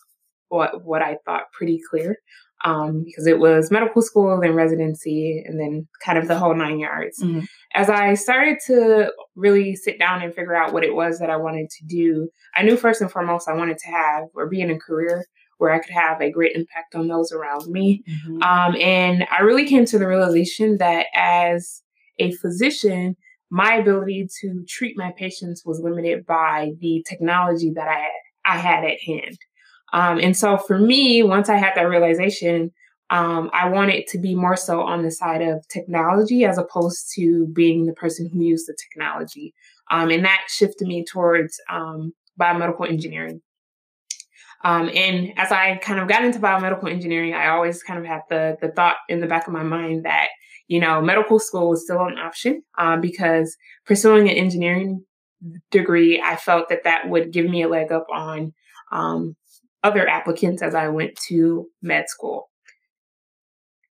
what 0.48 0.84
what 0.84 1.02
I 1.02 1.18
thought 1.26 1.52
pretty 1.54 1.80
clear 1.90 2.18
um, 2.66 3.04
because 3.06 3.26
it 3.28 3.40
was 3.40 3.72
medical 3.72 4.02
school, 4.02 4.40
then 4.42 4.54
residency, 4.54 5.44
and 5.46 5.60
then 5.60 5.88
kind 6.04 6.18
of 6.18 6.28
the 6.28 6.38
whole 6.38 6.56
nine 6.56 6.80
yards. 6.80 7.22
Mm-hmm. 7.22 7.42
As 7.74 7.90
I 7.90 8.16
started 8.16 8.58
to 8.68 9.12
really 9.36 9.76
sit 9.76 10.00
down 10.00 10.22
and 10.22 10.34
figure 10.34 10.56
out 10.56 10.74
what 10.74 10.84
it 10.84 10.96
was 10.96 11.20
that 11.20 11.30
I 11.30 11.38
wanted 11.38 11.70
to 11.70 11.86
do, 11.86 12.30
I 12.56 12.64
knew 12.64 12.76
first 12.76 13.02
and 13.02 13.12
foremost 13.12 13.48
I 13.48 13.54
wanted 13.54 13.78
to 13.78 13.92
have 13.92 14.26
or 14.34 14.48
be 14.48 14.62
in 14.62 14.72
a 14.72 14.80
career 14.80 15.26
where 15.60 15.72
I 15.72 15.80
could 15.80 15.94
have 15.94 16.20
a 16.20 16.32
great 16.32 16.56
impact 16.56 16.96
on 16.96 17.08
those 17.08 17.32
around 17.32 17.68
me. 17.68 18.04
Mm-hmm. 18.10 18.42
Um, 18.42 18.76
and 18.82 19.26
I 19.32 19.42
really 19.42 19.66
came 19.66 19.86
to 19.86 20.00
the 20.00 20.08
realization 20.08 20.78
that 20.80 21.06
as 21.14 21.84
a 22.18 22.32
physician, 22.32 23.16
my 23.52 23.76
ability 23.76 24.28
to 24.42 24.64
treat 24.68 24.98
my 24.98 25.14
patients 25.18 25.64
was 25.66 25.80
limited 25.80 26.26
by 26.26 26.72
the 26.80 27.06
technology 27.08 27.72
that 27.76 27.88
I 27.88 28.08
I 28.46 28.58
had 28.58 28.84
at 28.84 29.00
hand. 29.06 29.38
Um, 29.94 30.20
and 30.20 30.36
so 30.36 30.58
for 30.58 30.80
me, 30.80 31.24
once 31.24 31.50
I 31.50 31.58
had 31.58 31.74
that 31.76 31.90
realization, 31.90 32.72
um, 33.10 33.50
I 33.54 33.70
wanted 33.70 34.08
to 34.08 34.20
be 34.20 34.36
more 34.36 34.56
so 34.56 34.82
on 34.82 35.04
the 35.04 35.12
side 35.12 35.42
of 35.42 35.68
technology 35.68 36.46
as 36.46 36.58
opposed 36.58 37.12
to 37.16 37.48
being 37.54 37.86
the 37.86 37.94
person 37.94 38.30
who 38.32 38.44
used 38.44 38.68
the 38.68 38.78
technology. 38.88 39.54
Um, 39.92 40.10
and 40.10 40.24
that 40.26 40.42
shifted 40.48 40.88
me 40.88 41.04
towards 41.04 41.60
um, 41.70 42.14
biomedical 42.40 42.88
engineering. 42.88 43.42
Um, 44.64 44.90
and 44.94 45.32
as 45.38 45.52
I 45.52 45.78
kind 45.78 46.00
of 46.00 46.08
got 46.10 46.26
into 46.26 46.40
biomedical 46.40 46.92
engineering, 46.92 47.34
I 47.34 47.48
always 47.48 47.82
kind 47.82 48.00
of 48.00 48.06
had 48.06 48.22
the 48.30 48.58
the 48.62 48.72
thought 48.72 48.98
in 49.08 49.22
the 49.22 49.28
back 49.28 49.48
of 49.48 49.54
my 49.54 49.64
mind 49.64 50.06
that 50.06 50.28
you 50.68 50.80
know 50.80 51.02
medical 51.02 51.40
school 51.40 51.70
was 51.70 51.84
still 51.84 52.06
an 52.06 52.18
option 52.18 52.62
uh, 52.78 52.98
because 52.98 53.56
pursuing 53.86 54.30
an 54.30 54.36
engineering 54.36 55.04
degree, 55.72 56.22
I 56.22 56.36
felt 56.36 56.70
that 56.70 56.84
that 56.84 57.10
would 57.10 57.32
give 57.32 57.50
me 57.50 57.64
a 57.64 57.70
leg 57.70 57.92
up 57.92 58.08
on 58.14 58.54
um, 58.92 59.36
other 59.84 60.08
applicants 60.08 60.62
as 60.62 60.76
I 60.76 60.90
went 60.90 61.16
to 61.28 61.68
med 61.82 62.10
school. 62.10 62.50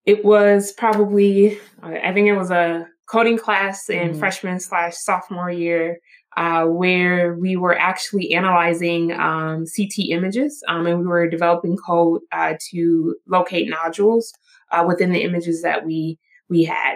It 0.06 0.26
was 0.26 0.72
probably, 0.74 1.60
I 1.82 2.14
think 2.14 2.28
it 2.28 2.36
was 2.36 2.52
a 2.52 2.88
coding 3.08 3.38
class 3.38 3.90
in 3.90 4.14
mm. 4.14 4.20
freshman 4.20 4.60
slash 4.60 4.96
sophomore 4.96 5.52
year 5.52 6.00
uh, 6.38 6.66
where 6.66 7.36
we 7.36 7.56
were 7.56 7.78
actually 7.78 8.34
analyzing 8.34 9.12
um, 9.14 9.66
CT 9.66 10.10
images 10.10 10.64
um, 10.68 10.86
and 10.86 11.00
we 11.00 11.06
were 11.06 11.30
developing 11.30 11.76
code 11.78 12.22
uh, 12.32 12.54
to 12.70 13.16
locate 13.28 13.70
nodules 13.70 14.32
uh, 14.72 14.84
within 14.88 15.12
the 15.12 15.24
images 15.24 15.62
that 15.62 15.86
we 15.86 16.18
we 16.50 16.64
had. 16.64 16.96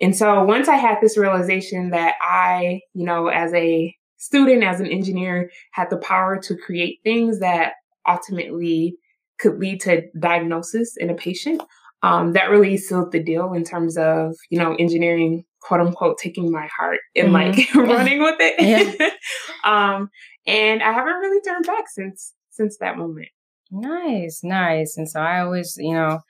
And 0.00 0.16
so 0.16 0.42
once 0.44 0.68
I 0.68 0.76
had 0.76 0.98
this 1.00 1.16
realization 1.16 1.90
that 1.90 2.14
I, 2.20 2.80
you 2.94 3.04
know, 3.04 3.28
as 3.28 3.52
a 3.54 3.94
student, 4.16 4.62
as 4.62 4.80
an 4.80 4.86
engineer, 4.86 5.50
had 5.72 5.90
the 5.90 5.96
power 5.98 6.38
to 6.38 6.56
create 6.56 7.00
things 7.04 7.40
that 7.40 7.74
ultimately 8.08 8.96
could 9.38 9.58
lead 9.58 9.80
to 9.82 10.02
diagnosis 10.18 10.96
in 10.96 11.10
a 11.10 11.14
patient. 11.14 11.62
Um, 12.04 12.32
that 12.32 12.50
really 12.50 12.76
sealed 12.76 13.12
the 13.12 13.22
deal 13.22 13.52
in 13.52 13.62
terms 13.62 13.96
of, 13.96 14.34
you 14.50 14.58
know, 14.58 14.74
engineering, 14.74 15.44
quote 15.62 15.80
unquote, 15.80 16.18
taking 16.18 16.50
my 16.50 16.68
heart 16.76 17.00
and 17.16 17.28
mm-hmm. 17.28 17.34
like 17.34 17.74
running 17.88 18.20
with 18.22 18.36
it. 18.38 18.60
Yeah. 18.60 19.08
um, 19.64 20.10
and 20.46 20.82
I 20.82 20.92
haven't 20.92 21.14
really 21.14 21.40
turned 21.40 21.66
back 21.66 21.84
since 21.88 22.34
since 22.50 22.76
that 22.78 22.98
moment. 22.98 23.28
Nice, 23.70 24.40
nice. 24.42 24.96
And 24.96 25.08
so 25.08 25.20
I 25.20 25.40
always, 25.40 25.76
you 25.78 25.94
know, 25.94 26.20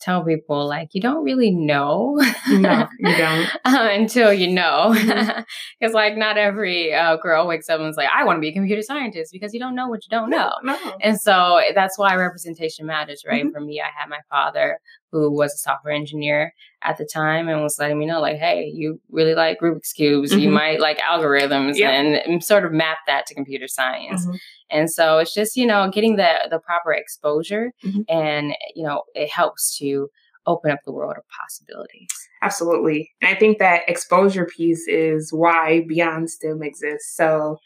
tell 0.00 0.24
people 0.24 0.66
like 0.66 0.90
you 0.92 1.00
don't 1.00 1.24
really 1.24 1.50
know 1.50 2.20
no 2.50 2.86
you 2.98 3.16
don't 3.16 3.48
uh, 3.64 3.88
until 3.92 4.32
you 4.32 4.46
know 4.46 4.92
because 4.92 5.06
mm-hmm. 5.06 5.94
like 5.94 6.16
not 6.16 6.36
every 6.36 6.92
uh, 6.92 7.16
girl 7.16 7.46
wakes 7.46 7.68
up 7.70 7.80
and 7.80 7.88
is 7.88 7.96
like 7.96 8.08
i 8.14 8.22
want 8.22 8.36
to 8.36 8.40
be 8.40 8.48
a 8.48 8.52
computer 8.52 8.82
scientist 8.82 9.32
because 9.32 9.54
you 9.54 9.60
don't 9.60 9.74
know 9.74 9.88
what 9.88 10.04
you 10.04 10.10
don't 10.10 10.28
know 10.28 10.52
no, 10.62 10.74
no. 10.84 10.96
and 11.00 11.18
so 11.18 11.60
that's 11.74 11.98
why 11.98 12.14
representation 12.14 12.84
matters 12.84 13.22
right 13.26 13.44
mm-hmm. 13.44 13.52
for 13.52 13.60
me 13.60 13.80
i 13.80 13.88
had 13.98 14.08
my 14.08 14.20
father 14.28 14.78
who 15.12 15.32
was 15.32 15.54
a 15.54 15.58
software 15.58 15.94
engineer 15.94 16.52
at 16.86 16.96
the 16.98 17.04
time 17.04 17.48
and 17.48 17.62
was 17.62 17.78
letting 17.78 17.98
me 17.98 18.06
know 18.06 18.20
like 18.20 18.36
hey 18.36 18.70
you 18.72 19.00
really 19.10 19.34
like 19.34 19.58
rubik's 19.60 19.92
cubes 19.92 20.30
mm-hmm. 20.30 20.40
you 20.40 20.48
might 20.48 20.80
like 20.80 20.98
algorithms 20.98 21.76
yep. 21.76 21.92
and, 21.92 22.14
and, 22.14 22.44
sort 22.44 22.64
of 22.64 22.72
map 22.72 22.98
that 23.06 23.26
to 23.26 23.34
computer 23.34 23.66
science 23.66 24.24
mm-hmm. 24.24 24.36
and 24.70 24.90
so 24.90 25.18
it's 25.18 25.34
just 25.34 25.56
you 25.56 25.66
know 25.66 25.90
getting 25.90 26.16
the 26.16 26.46
the 26.48 26.60
proper 26.60 26.92
exposure 26.92 27.72
mm-hmm. 27.84 28.02
and 28.08 28.54
you 28.74 28.86
know 28.86 29.02
it 29.14 29.28
helps 29.28 29.76
to 29.76 30.08
open 30.46 30.70
up 30.70 30.78
the 30.86 30.92
world 30.92 31.14
of 31.16 31.24
possibilities 31.44 32.08
absolutely 32.42 33.10
and 33.20 33.34
i 33.34 33.38
think 33.38 33.58
that 33.58 33.82
exposure 33.88 34.46
piece 34.56 34.86
is 34.86 35.32
why 35.32 35.84
beyond 35.88 36.30
stem 36.30 36.62
exists 36.62 37.16
so 37.16 37.58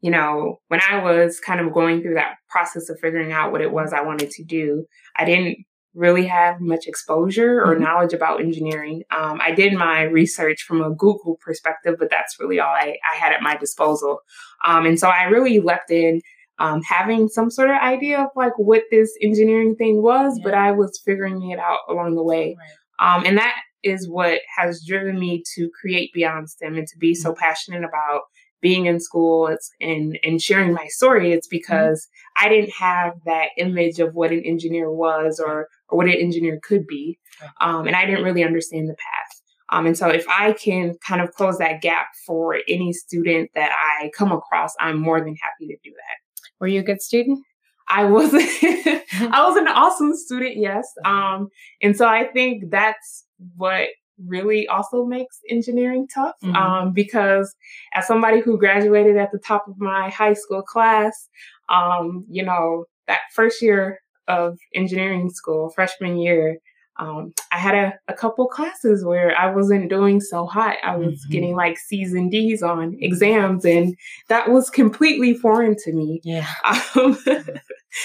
you 0.00 0.12
know, 0.12 0.60
when 0.68 0.80
I 0.88 1.02
was 1.02 1.40
kind 1.40 1.60
of 1.60 1.72
going 1.72 2.02
through 2.02 2.14
that 2.14 2.36
process 2.48 2.88
of 2.88 3.00
figuring 3.00 3.32
out 3.32 3.50
what 3.50 3.60
it 3.60 3.72
was 3.72 3.92
I 3.92 4.02
wanted 4.02 4.30
to 4.30 4.44
do, 4.44 4.86
I 5.16 5.24
didn't 5.24 5.58
really 5.98 6.26
have 6.26 6.60
much 6.60 6.86
exposure 6.86 7.60
or 7.60 7.74
mm-hmm. 7.74 7.82
knowledge 7.82 8.12
about 8.12 8.40
engineering. 8.40 9.02
Um, 9.10 9.40
I 9.42 9.50
did 9.50 9.74
my 9.74 10.02
research 10.02 10.62
from 10.62 10.80
a 10.80 10.94
Google 10.94 11.36
perspective, 11.44 11.96
but 11.98 12.08
that's 12.08 12.38
really 12.38 12.60
all 12.60 12.72
I, 12.72 12.96
I 13.12 13.16
had 13.16 13.32
at 13.32 13.42
my 13.42 13.56
disposal. 13.56 14.20
Um, 14.64 14.86
and 14.86 14.98
so 14.98 15.08
I 15.08 15.24
really 15.24 15.58
leapt 15.58 15.90
in 15.90 16.20
um, 16.60 16.82
having 16.82 17.28
some 17.28 17.50
sort 17.50 17.70
of 17.70 17.76
idea 17.76 18.20
of 18.20 18.28
like 18.36 18.56
what 18.56 18.84
this 18.90 19.12
engineering 19.22 19.74
thing 19.76 20.02
was, 20.02 20.38
yeah. 20.38 20.44
but 20.44 20.54
I 20.54 20.72
was 20.72 21.00
figuring 21.04 21.50
it 21.50 21.58
out 21.58 21.80
along 21.88 22.14
the 22.14 22.22
way. 22.22 22.56
Right. 22.58 23.16
Um, 23.16 23.24
and 23.26 23.38
that 23.38 23.56
is 23.82 24.08
what 24.08 24.40
has 24.56 24.84
driven 24.86 25.18
me 25.18 25.42
to 25.54 25.70
create 25.80 26.12
Beyond 26.12 26.48
STEM 26.48 26.76
and 26.76 26.86
to 26.86 26.98
be 26.98 27.14
so 27.14 27.30
mm-hmm. 27.30 27.40
passionate 27.40 27.84
about 27.84 28.22
being 28.60 28.86
in 28.86 28.98
school 28.98 29.46
it's, 29.46 29.70
and, 29.80 30.18
and 30.24 30.42
sharing 30.42 30.72
my 30.72 30.86
story. 30.88 31.32
It's 31.32 31.46
mm-hmm. 31.46 31.56
because 31.56 32.06
mm-hmm. 32.06 32.46
I 32.46 32.48
didn't 32.48 32.72
have 32.78 33.14
that 33.24 33.48
image 33.56 34.00
of 34.00 34.14
what 34.14 34.32
an 34.32 34.42
engineer 34.44 34.90
was 34.90 35.42
or 35.44 35.68
or 35.88 35.98
what 35.98 36.06
an 36.06 36.14
engineer 36.14 36.60
could 36.62 36.86
be. 36.86 37.18
Um, 37.60 37.86
and 37.86 37.96
I 37.96 38.04
didn't 38.06 38.24
really 38.24 38.44
understand 38.44 38.88
the 38.88 38.94
path. 38.94 39.42
Um, 39.70 39.86
and 39.86 39.96
so 39.96 40.08
if 40.08 40.26
I 40.28 40.52
can 40.52 40.96
kind 41.06 41.20
of 41.20 41.32
close 41.32 41.58
that 41.58 41.82
gap 41.82 42.08
for 42.26 42.56
any 42.68 42.92
student 42.92 43.50
that 43.54 43.70
I 43.72 44.10
come 44.16 44.32
across, 44.32 44.74
I'm 44.80 44.98
more 44.98 45.20
than 45.20 45.36
happy 45.36 45.66
to 45.66 45.76
do 45.84 45.90
that. 45.90 46.42
Were 46.60 46.66
you 46.66 46.80
a 46.80 46.84
good 46.84 47.02
student? 47.02 47.40
I 47.88 48.04
was 48.04 48.30
I 48.34 49.44
was 49.46 49.56
an 49.56 49.68
awesome 49.68 50.14
student, 50.16 50.56
yes. 50.56 50.86
Um, 51.04 51.48
and 51.82 51.96
so 51.96 52.06
I 52.06 52.24
think 52.24 52.70
that's 52.70 53.24
what 53.56 53.88
really 54.26 54.66
also 54.66 55.04
makes 55.04 55.38
engineering 55.48 56.08
tough. 56.12 56.34
Mm-hmm. 56.42 56.56
Um, 56.56 56.92
because 56.92 57.54
as 57.94 58.06
somebody 58.06 58.40
who 58.40 58.58
graduated 58.58 59.16
at 59.16 59.32
the 59.32 59.38
top 59.38 59.66
of 59.68 59.78
my 59.78 60.10
high 60.10 60.34
school 60.34 60.62
class, 60.62 61.28
um, 61.68 62.26
you 62.28 62.44
know, 62.44 62.84
that 63.06 63.20
first 63.32 63.62
year 63.62 64.00
of 64.28 64.58
engineering 64.74 65.30
school, 65.30 65.70
freshman 65.70 66.18
year, 66.18 66.58
um, 66.98 67.32
I 67.52 67.58
had 67.58 67.74
a, 67.74 67.92
a, 68.08 68.14
couple 68.14 68.48
classes 68.48 69.04
where 69.04 69.36
I 69.38 69.54
wasn't 69.54 69.88
doing 69.88 70.20
so 70.20 70.46
hot. 70.46 70.76
I 70.82 70.96
was 70.96 71.14
mm-hmm. 71.14 71.32
getting 71.32 71.56
like 71.56 71.78
C's 71.78 72.12
and 72.12 72.28
D's 72.30 72.60
on 72.60 72.96
exams, 73.00 73.64
and 73.64 73.94
that 74.28 74.50
was 74.50 74.68
completely 74.68 75.34
foreign 75.34 75.76
to 75.84 75.92
me. 75.92 76.20
Yeah. 76.24 76.46
Um, 76.96 77.16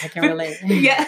I 0.04 0.08
can 0.10 0.28
relate. 0.28 0.58
yeah. 0.66 1.06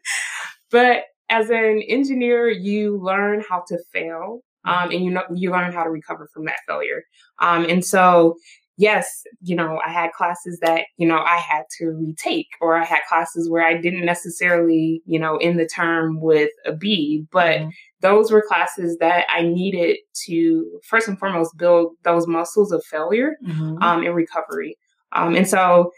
but 0.70 1.04
as 1.30 1.50
an 1.50 1.82
engineer, 1.88 2.48
you 2.48 2.98
learn 2.98 3.42
how 3.48 3.64
to 3.68 3.78
fail. 3.92 4.40
Um, 4.64 4.90
and 4.90 5.04
you 5.04 5.10
know 5.12 5.22
you 5.32 5.52
learn 5.52 5.72
how 5.72 5.84
to 5.84 5.90
recover 5.90 6.28
from 6.34 6.44
that 6.46 6.58
failure. 6.66 7.02
Um, 7.38 7.64
and 7.64 7.84
so 7.84 8.36
yes, 8.76 9.22
you 9.40 9.56
know, 9.56 9.80
I 9.84 9.90
had 9.90 10.12
classes 10.12 10.58
that, 10.60 10.82
you 10.96 11.06
know, 11.06 11.18
I 11.18 11.36
had 11.36 11.64
to 11.78 11.86
retake, 11.86 12.48
or 12.60 12.76
I 12.76 12.84
had 12.84 13.00
classes 13.08 13.48
where 13.48 13.66
I 13.66 13.80
didn't 13.80 14.04
necessarily, 14.04 15.02
you 15.06 15.18
know, 15.18 15.38
in 15.38 15.56
the 15.56 15.66
term 15.66 16.20
with 16.20 16.50
a 16.64 16.72
B, 16.72 17.26
but 17.32 17.58
mm-hmm. 17.58 17.68
those 18.00 18.30
were 18.30 18.44
classes 18.46 18.98
that 18.98 19.26
I 19.30 19.42
needed 19.42 19.96
to, 20.26 20.80
first 20.84 21.08
and 21.08 21.18
foremost, 21.18 21.56
build 21.56 21.92
those 22.02 22.26
muscles 22.26 22.72
of 22.72 22.84
failure 22.84 23.36
mm-hmm. 23.44 23.82
um, 23.82 24.04
and 24.04 24.14
recovery. 24.14 24.76
Um, 25.12 25.34
and 25.34 25.48
so 25.48 25.92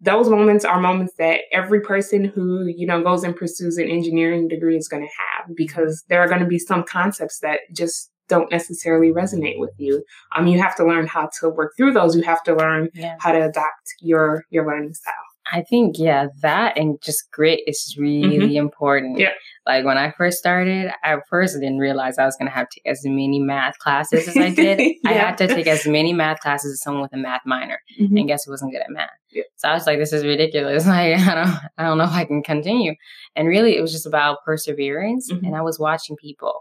those 0.00 0.28
moments 0.28 0.64
are 0.64 0.80
moments 0.80 1.14
that 1.18 1.40
every 1.52 1.80
person 1.80 2.24
who 2.24 2.66
you 2.66 2.86
know 2.86 3.02
goes 3.02 3.24
and 3.24 3.34
pursues 3.34 3.78
an 3.78 3.88
engineering 3.88 4.46
degree 4.46 4.76
is 4.76 4.86
going 4.86 5.02
to 5.02 5.08
have 5.08 5.56
because 5.56 6.04
there 6.08 6.20
are 6.20 6.28
going 6.28 6.40
to 6.40 6.46
be 6.46 6.58
some 6.58 6.84
concepts 6.84 7.40
that 7.40 7.60
just 7.74 8.10
don't 8.28 8.50
necessarily 8.50 9.10
resonate 9.12 9.58
with 9.58 9.72
you 9.78 10.02
um 10.36 10.46
you 10.46 10.58
have 10.60 10.74
to 10.76 10.84
learn 10.84 11.06
how 11.06 11.28
to 11.40 11.48
work 11.48 11.72
through 11.76 11.92
those 11.92 12.14
you 12.16 12.22
have 12.22 12.42
to 12.42 12.54
learn 12.54 12.88
Yeah. 12.94 13.16
how 13.20 13.32
to 13.32 13.44
adapt 13.44 13.86
your 14.00 14.44
your 14.50 14.66
learning 14.66 14.94
style 14.94 15.14
I 15.50 15.62
think, 15.62 15.98
yeah, 15.98 16.26
that 16.42 16.76
and 16.76 17.00
just 17.00 17.30
grit 17.32 17.60
is 17.66 17.96
really 17.98 18.58
important. 18.58 19.18
Yeah. 19.18 19.30
Like 19.66 19.82
when 19.86 19.96
I 19.96 20.10
first 20.10 20.36
started, 20.36 20.92
I 21.02 21.16
first 21.30 21.54
didn't 21.54 21.78
realize 21.78 22.18
I 22.18 22.26
was 22.26 22.36
going 22.36 22.50
to 22.50 22.54
have 22.54 22.68
to 22.68 22.74
take 22.80 22.92
as 22.92 23.00
many 23.06 23.38
math 23.40 23.78
classes 23.78 24.28
as 24.28 24.36
I 24.36 24.50
did. 24.50 24.78
I 25.06 25.12
had 25.14 25.38
to 25.38 25.46
take 25.48 25.66
as 25.66 25.86
many 25.86 26.12
math 26.12 26.40
classes 26.40 26.72
as 26.74 26.82
someone 26.82 27.00
with 27.00 27.14
a 27.14 27.16
math 27.16 27.40
minor. 27.46 27.78
Mhm. 27.98 28.18
And 28.18 28.28
guess 28.28 28.44
who 28.44 28.50
wasn't 28.50 28.72
good 28.72 28.82
at 28.82 28.90
math? 28.90 29.08
Yeah. 29.30 29.44
So 29.56 29.70
I 29.70 29.72
was 29.72 29.86
like, 29.86 29.98
this 29.98 30.12
is 30.12 30.22
ridiculous. 30.22 30.84
Like, 30.86 31.18
I 31.18 31.34
don't, 31.34 31.58
I 31.78 31.84
don't 31.84 31.96
know 31.96 32.04
if 32.04 32.10
I 32.12 32.26
can 32.26 32.42
continue. 32.42 32.92
And 33.34 33.48
really, 33.48 33.74
it 33.74 33.80
was 33.80 33.92
just 33.92 34.04
about 34.04 34.44
perseverance. 34.44 35.32
Mhm. 35.32 35.46
And 35.46 35.56
I 35.56 35.62
was 35.62 35.78
watching 35.78 36.16
people 36.16 36.60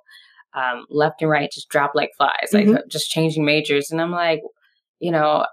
um, 0.53 0.85
left 0.89 1.21
and 1.21 1.29
right 1.31 1.51
just 1.51 1.69
drop 1.69 1.91
like 1.95 2.11
flies, 2.17 2.49
like 2.53 2.65
Mhm. 2.67 2.87
just 2.87 3.09
changing 3.09 3.45
majors. 3.45 3.91
And 3.91 4.01
I'm 4.01 4.11
like, 4.11 4.41
you 4.99 5.11
know, 5.11 5.45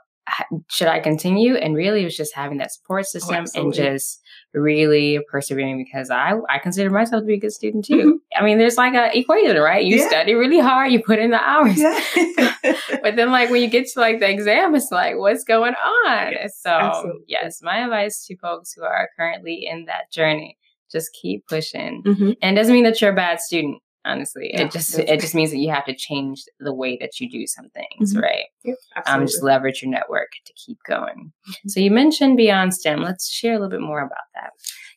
should 0.70 0.88
I 0.88 1.00
continue? 1.00 1.54
And 1.56 1.74
really, 1.76 2.00
it 2.00 2.04
was 2.04 2.16
just 2.16 2.34
having 2.34 2.56
that 2.58 2.72
support 2.72 3.04
system 3.06 3.44
and 3.54 3.74
just 3.74 4.22
really 4.54 5.20
persevering 5.30 5.76
because 5.76 6.08
I 6.10 6.32
I 6.48 6.58
consider 6.58 6.88
myself 6.88 7.22
to 7.22 7.26
be 7.26 7.34
a 7.34 7.38
good 7.38 7.52
student 7.52 7.84
too. 7.84 8.22
I 8.34 8.42
mean, 8.42 8.56
there's 8.56 8.78
like 8.78 8.94
an 8.94 9.10
equation, 9.12 9.56
right? 9.58 9.84
You 9.84 9.96
Mm-hmm. 9.96 10.02
Yeah. 10.02 10.08
study 10.08 10.32
really 10.34 10.60
hard, 10.60 10.92
you 10.92 11.02
put 11.02 11.18
in 11.18 11.30
the 11.30 11.42
hours. 11.42 11.78
yeah 11.78 12.00
But 13.02 13.16
then, 13.16 13.30
like 13.30 13.50
when 13.50 13.60
you 13.60 13.68
get 13.68 13.86
to 13.88 14.00
like 14.00 14.20
the 14.20 14.30
exam, 14.30 14.74
it's 14.74 14.90
like, 14.90 15.16
what's 15.18 15.44
going 15.44 15.74
on? 15.74 16.32
Yes, 16.32 16.58
so, 16.58 16.70
absolutely. 16.70 17.24
yes, 17.28 17.60
my 17.62 17.80
advice 17.84 18.24
to 18.26 18.36
folks 18.38 18.72
who 18.72 18.82
are 18.82 19.10
currently 19.18 19.66
in 19.70 19.84
that 19.86 20.10
journey: 20.10 20.56
just 20.90 21.10
keep 21.20 21.46
pushing. 21.46 22.02
Mhm. 22.06 22.36
And 22.40 22.56
it 22.56 22.60
doesn't 22.60 22.72
mean 22.72 22.84
that 22.84 23.00
you're 23.02 23.12
a 23.12 23.14
bad 23.14 23.40
student. 23.40 23.82
Honestly, 24.06 24.50
No, 24.54 24.64
it 24.64 24.70
just 24.70 24.98
it 24.98 25.20
just 25.20 25.34
means 25.34 25.50
that 25.50 25.58
you 25.58 25.70
have 25.70 25.86
to 25.86 25.94
change 25.96 26.42
the 26.60 26.74
way 26.74 26.96
that 27.00 27.18
you 27.20 27.30
do 27.30 27.46
some 27.46 27.70
things, 27.70 28.14
Mhm. 28.14 28.22
right? 28.22 28.44
Yeah, 28.62 28.72
Um, 28.72 28.76
absolutely. 28.96 29.26
just 29.26 29.42
leverage 29.42 29.82
your 29.82 29.90
network 29.90 30.28
to 30.44 30.52
keep 30.54 30.78
going. 30.86 31.32
Mm-hmm. 31.48 31.68
So 31.68 31.80
you 31.80 31.90
mentioned 31.90 32.36
Beyond 32.36 32.74
STEM. 32.74 33.00
Let's 33.02 33.30
share 33.30 33.52
a 33.54 33.56
little 33.56 33.70
bit 33.70 33.80
more 33.80 34.00
about 34.00 34.26
that. 34.34 34.50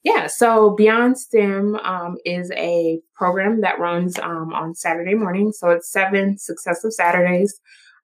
Yeah, 0.04 0.28
so 0.28 0.72
Beyond 0.72 1.18
STEM 1.18 1.76
um, 1.84 2.18
is 2.26 2.52
a 2.52 3.00
program 3.16 3.62
that 3.62 3.80
runs 3.80 4.20
um, 4.20 4.54
on 4.54 4.76
Saturday 4.76 5.14
mornings. 5.16 5.58
So 5.60 5.70
it's 5.70 5.90
seven 5.92 6.38
successive 6.38 6.92
Saturdays. 6.92 7.60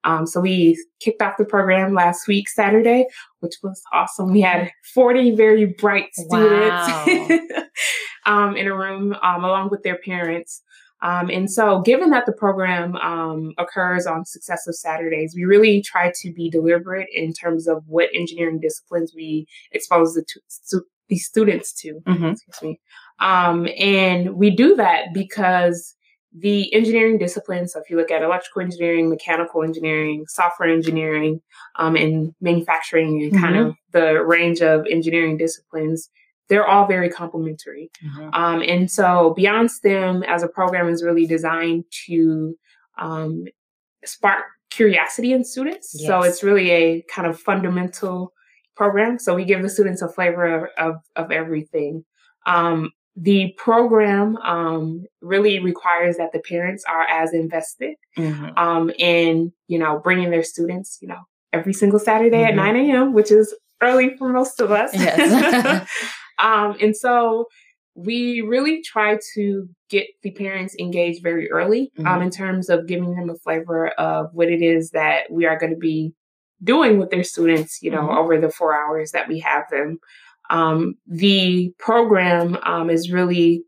Um, 0.05 0.25
so 0.27 0.41
we 0.41 0.77
kicked 0.99 1.21
off 1.21 1.37
the 1.37 1.45
program 1.45 1.93
last 1.93 2.27
week, 2.27 2.49
Saturday, 2.49 3.05
which 3.39 3.53
was 3.63 3.81
awesome. 3.93 4.33
We 4.33 4.41
had 4.41 4.69
40 4.93 5.31
very 5.35 5.65
bright 5.65 6.09
students 6.13 6.91
um, 8.25 8.55
in 8.57 8.67
a 8.67 8.75
room 8.75 9.13
um, 9.21 9.43
along 9.45 9.69
with 9.69 9.83
their 9.83 9.97
parents. 9.97 10.61
Um, 11.03 11.29
and 11.29 11.51
so, 11.51 11.81
given 11.81 12.09
that 12.11 12.25
the 12.25 12.31
program 12.31 12.95
um, 12.95 13.53
occurs 13.57 14.07
on 14.07 14.25
successive 14.25 14.73
Saturdays, 14.73 15.35
we 15.35 15.43
really 15.43 15.81
try 15.81 16.13
to 16.21 16.33
be 16.33 16.49
deliberate 16.49 17.09
in 17.13 17.33
terms 17.33 17.67
of 17.67 17.83
what 17.87 18.09
engineering 18.15 18.59
disciplines 18.61 19.13
we 19.13 19.45
expose 19.73 20.13
the, 20.13 20.23
to, 20.69 20.81
the 21.09 21.17
students 21.17 21.73
to 21.81 22.01
Mhm. 22.07 22.31
excuse 22.31 22.61
me. 22.61 22.79
Um, 23.19 23.67
and 23.77 24.35
we 24.35 24.49
do 24.49 24.75
that 24.75 25.13
because 25.13 25.95
the 26.35 26.73
engineering 26.73 27.17
disciplines, 27.17 27.73
so 27.73 27.79
if 27.79 27.89
you 27.89 27.97
look 27.97 28.09
at 28.09 28.23
electrical 28.23 28.61
engineering, 28.61 29.09
mechanical 29.09 29.61
engineering, 29.61 30.23
software 30.27 30.69
engineering, 30.69 31.41
um, 31.75 31.95
and 31.95 32.33
manufacturing, 32.41 33.21
and 33.21 33.39
kind 33.39 33.57
of 33.57 33.75
the 33.91 34.23
range 34.25 34.61
of 34.61 34.85
engineering 34.89 35.37
disciplines, 35.37 36.09
they're 36.49 36.67
all 36.67 36.85
very 36.87 37.09
complementary. 37.09 37.89
Um, 38.33 38.61
and 38.61 38.89
so 38.91 39.33
Beyond 39.35 39.71
STEM 39.71 40.23
as 40.23 40.43
a 40.43 40.47
program 40.47 40.89
is 40.89 41.03
really 41.03 41.25
designed 41.25 41.85
to 42.07 42.55
um, 42.97 43.45
spark 44.05 44.43
curiosity 44.69 45.31
in 45.33 45.43
students. 45.43 45.95
So 46.05 46.21
it's 46.23 46.43
really 46.43 46.69
a 46.71 47.01
kind 47.03 47.27
of 47.27 47.39
fundamental 47.39 48.33
program. 48.75 49.19
So 49.19 49.35
we 49.35 49.45
give 49.45 49.61
the 49.61 49.69
students 49.69 50.01
a 50.01 50.09
flavor 50.09 50.45
of, 50.45 50.67
of, 50.77 50.95
of 51.15 51.31
everything. 51.31 52.03
Um, 52.45 52.91
the 53.15 53.53
program 53.57 54.35
um, 54.37 55.05
really 55.21 55.59
requires 55.59 56.17
that 56.17 56.31
the 56.33 56.39
parents 56.39 56.83
are 56.89 57.03
as 57.07 57.31
invested 57.33 57.95
Mhm. 58.17 58.57
um, 58.57 58.89
in, 58.97 59.53
you 59.67 59.77
know, 59.77 59.99
bringing 59.99 60.31
their 60.31 60.41
students, 60.43 60.97
you 61.01 61.07
know, 61.07 61.19
every 61.53 61.73
single 61.73 61.99
Saturday 61.99 62.43
at 62.43 62.53
Mhm. 62.53 62.55
9 62.55 62.75
a.m., 62.77 63.13
which 63.13 63.29
is 63.31 63.53
early 63.81 64.17
for 64.17 64.29
most 64.29 64.59
of 64.59 64.71
us. 64.71 64.91
Yes. 64.95 65.87
um, 66.39 66.75
and 66.81 66.95
so 66.95 67.47
we 67.95 68.41
really 68.41 68.81
try 68.81 69.19
to 69.35 69.69
get 69.89 70.07
the 70.23 70.31
parents 70.31 70.75
engaged 70.79 71.21
very 71.21 71.51
early 71.51 71.91
um, 71.99 72.05
Mhm. 72.05 72.23
in 72.23 72.29
terms 72.31 72.69
of 72.69 72.87
giving 72.87 73.15
them 73.15 73.29
a 73.29 73.35
flavor 73.35 73.89
of 73.89 74.29
what 74.33 74.49
it 74.49 74.61
is 74.63 74.89
that 74.91 75.29
we 75.31 75.45
are 75.45 75.57
going 75.59 75.71
to 75.73 75.77
be 75.79 76.13
doing 76.63 76.97
with 76.97 77.11
their 77.11 77.23
students, 77.23 77.83
you 77.83 77.91
know, 77.91 78.01
Mhm. 78.07 78.17
over 78.17 78.39
the 78.39 78.49
four 78.49 78.73
hours 78.75 79.11
that 79.11 79.27
we 79.27 79.39
have 79.39 79.65
them. 79.69 79.99
Um, 80.49 80.95
the 81.07 81.73
program 81.77 82.57
um, 82.63 82.89
is 82.89 83.11
really 83.11 83.63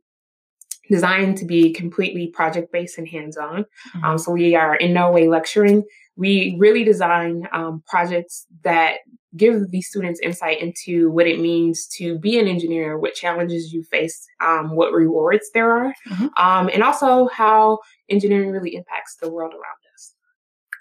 designed 0.89 1.37
to 1.37 1.45
be 1.45 1.73
completely 1.73 2.27
project 2.27 2.71
based 2.71 2.97
and 2.97 3.07
hands 3.07 3.37
on. 3.37 3.65
Um, 4.03 4.17
so 4.17 4.31
we 4.31 4.55
are 4.55 4.75
in 4.75 4.93
no 4.93 5.11
way 5.11 5.27
lecturing. 5.27 5.83
We 6.15 6.55
really 6.59 6.83
design 6.83 7.47
um, 7.51 7.83
projects 7.87 8.45
that 8.63 8.97
give 9.35 9.69
the 9.71 9.81
students 9.81 10.19
insight 10.21 10.61
into 10.61 11.11
what 11.11 11.27
it 11.27 11.41
means 11.41 11.87
to 11.87 12.17
be 12.19 12.39
an 12.39 12.47
engineer, 12.47 12.97
what 12.97 13.13
challenges 13.15 13.73
you 13.73 13.83
face, 13.83 14.25
um, 14.39 14.75
what 14.77 14.93
rewards 14.93 15.49
there 15.53 15.69
are, 15.71 15.93
Mhm. 16.07 16.29
um, 16.37 16.69
and 16.73 16.81
also 16.81 17.27
how 17.27 17.79
engineering 18.07 18.51
really 18.51 18.75
impacts 18.75 19.17
the 19.17 19.29
world 19.29 19.51
around 19.53 19.81
us. 19.93 20.13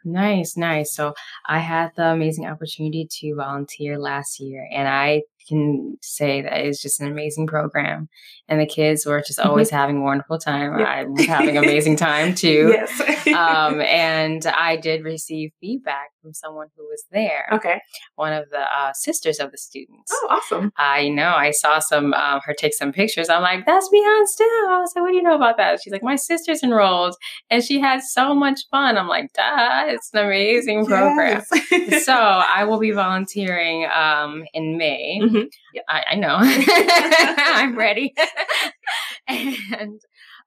Nice, 0.05 0.57
nice. 0.57 0.95
So 0.95 1.14
I 1.49 1.59
had 1.59 1.90
the 1.97 2.09
amazing 2.12 2.47
opportunity 2.47 3.09
to 3.11 3.35
volunteer 3.35 3.99
last 3.99 4.38
year, 4.38 4.69
and 4.71 4.87
I 4.87 5.23
can 5.48 5.96
say 6.02 6.42
that 6.42 6.61
it's 6.61 6.80
just 6.80 7.00
an 7.00 7.07
amazing 7.07 7.46
program. 7.46 8.09
And 8.48 8.61
the 8.61 8.66
kids 8.66 9.07
were 9.07 9.20
just 9.20 9.38
always 9.40 9.70
having 9.70 9.98
a 9.98 10.02
wonderful 10.02 10.38
time. 10.38 10.78
Yeah. 10.78 10.85
I 10.85 11.04
was 11.04 11.26
having 11.26 11.57
amazing 11.57 11.96
time 11.96 12.35
too. 12.35 12.74
Yes. 12.74 13.26
um, 13.28 13.80
and 13.80 14.44
I 14.46 14.76
did 14.76 15.04
receive 15.04 15.50
feedback 15.61 16.11
from 16.20 16.33
someone 16.33 16.68
who 16.76 16.85
was 16.85 17.04
there, 17.11 17.46
okay. 17.52 17.80
one 18.16 18.33
of 18.33 18.48
the 18.50 18.61
uh, 18.61 18.92
sisters 18.94 19.38
of 19.38 19.50
the 19.50 19.59
students. 19.59 20.11
Oh, 20.11 20.28
awesome. 20.30 20.72
I 20.76 21.09
know. 21.09 21.28
I 21.28 21.50
saw 21.50 21.78
some 21.78 22.14
um, 22.14 22.40
her 22.44 22.54
take 22.54 22.74
some 22.74 22.92
pictures. 22.92 23.28
I'm 23.28 23.42
like, 23.42 23.66
that's 23.66 23.88
Beyond 23.90 24.28
STEM. 24.28 24.46
I 24.46 24.78
was 24.80 24.92
like, 24.96 25.02
what 25.02 25.11
do 25.11 25.16
you 25.16 25.22
know 25.22 25.35
about 25.35 25.59
that? 25.59 25.80
She's 25.83 25.92
like, 25.92 26.02
my 26.02 26.16
sister's 26.16 26.62
enrolled, 26.62 27.14
and 27.50 27.62
she 27.62 27.78
had 27.78 28.02
so 28.02 28.35
much 28.35 28.61
fun. 28.70 28.96
I'm 28.96 29.09
like, 29.09 29.33
duh, 29.35 29.85
it's 29.88 30.11
an 30.14 30.24
amazing 30.24 30.87
program. 30.87 31.42
Yes. 31.70 32.04
so 32.04 32.14
I 32.14 32.64
will 32.64 32.78
be 32.78 32.90
volunteering 32.90 33.87
um, 33.94 34.44
in 34.54 34.78
May. 34.78 35.20
Mhm. 35.35 35.49
I, 35.88 36.05
I 36.12 36.14
know. 36.16 36.37
I'm 36.40 37.77
ready, 37.77 38.14
and 39.29 40.01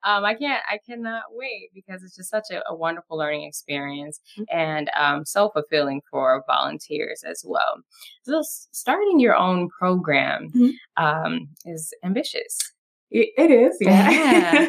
um, 0.03 0.23
I 0.25 0.33
can't. 0.35 0.61
I 0.69 0.79
cannot 0.87 1.23
wait 1.31 1.69
because 1.73 2.03
it's 2.03 2.15
just 2.15 2.29
such 2.29 2.45
a, 2.51 2.61
a 2.69 2.75
wonderful 2.75 3.17
learning 3.17 3.43
experience 3.43 4.19
Mhm. 4.37 4.45
and 4.51 4.89
um, 4.97 5.25
so 5.25 5.49
fulfilling 5.49 6.01
for 6.11 6.43
volunteers 6.47 7.23
as 7.25 7.43
well. 7.45 7.81
So 8.23 8.41
starting 8.71 9.19
your 9.19 9.35
own 9.35 9.69
program 9.79 10.49
Mhm. 10.55 10.71
um, 10.97 11.49
is 11.65 11.93
ambitious. 12.03 12.57
It- 13.09 13.33
it 13.37 13.51
is, 13.51 13.77
yeah. 13.79 14.67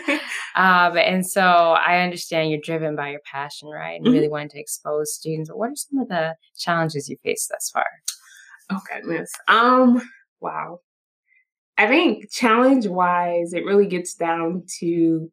Um, 0.55 0.97
and 0.97 1.27
so 1.27 1.43
I 1.43 2.01
understand 2.03 2.51
you're 2.51 2.61
driven 2.63 2.95
by 2.97 3.11
your 3.11 3.21
passion, 3.31 3.69
right? 3.69 3.99
And 4.01 4.07
Mhm. 4.07 4.13
really 4.13 4.29
wanting 4.29 4.51
to 4.51 4.61
expose 4.61 5.13
students. 5.15 5.51
What 5.53 5.71
are 5.71 5.77
some 5.77 5.99
of 6.01 6.09
the 6.09 6.37
challenges 6.57 7.09
you 7.09 7.17
faced 7.25 7.49
thus 7.51 7.71
far? 7.73 7.87
Oh 8.71 8.81
goodness. 8.93 9.31
Um, 9.49 10.01
wow. 10.41 10.81
I 11.77 11.87
think 11.87 12.31
challenge 12.31 12.87
wise, 12.87 13.53
it 13.53 13.65
really 13.65 13.87
gets 13.87 14.15
down 14.15 14.65
to 14.81 15.31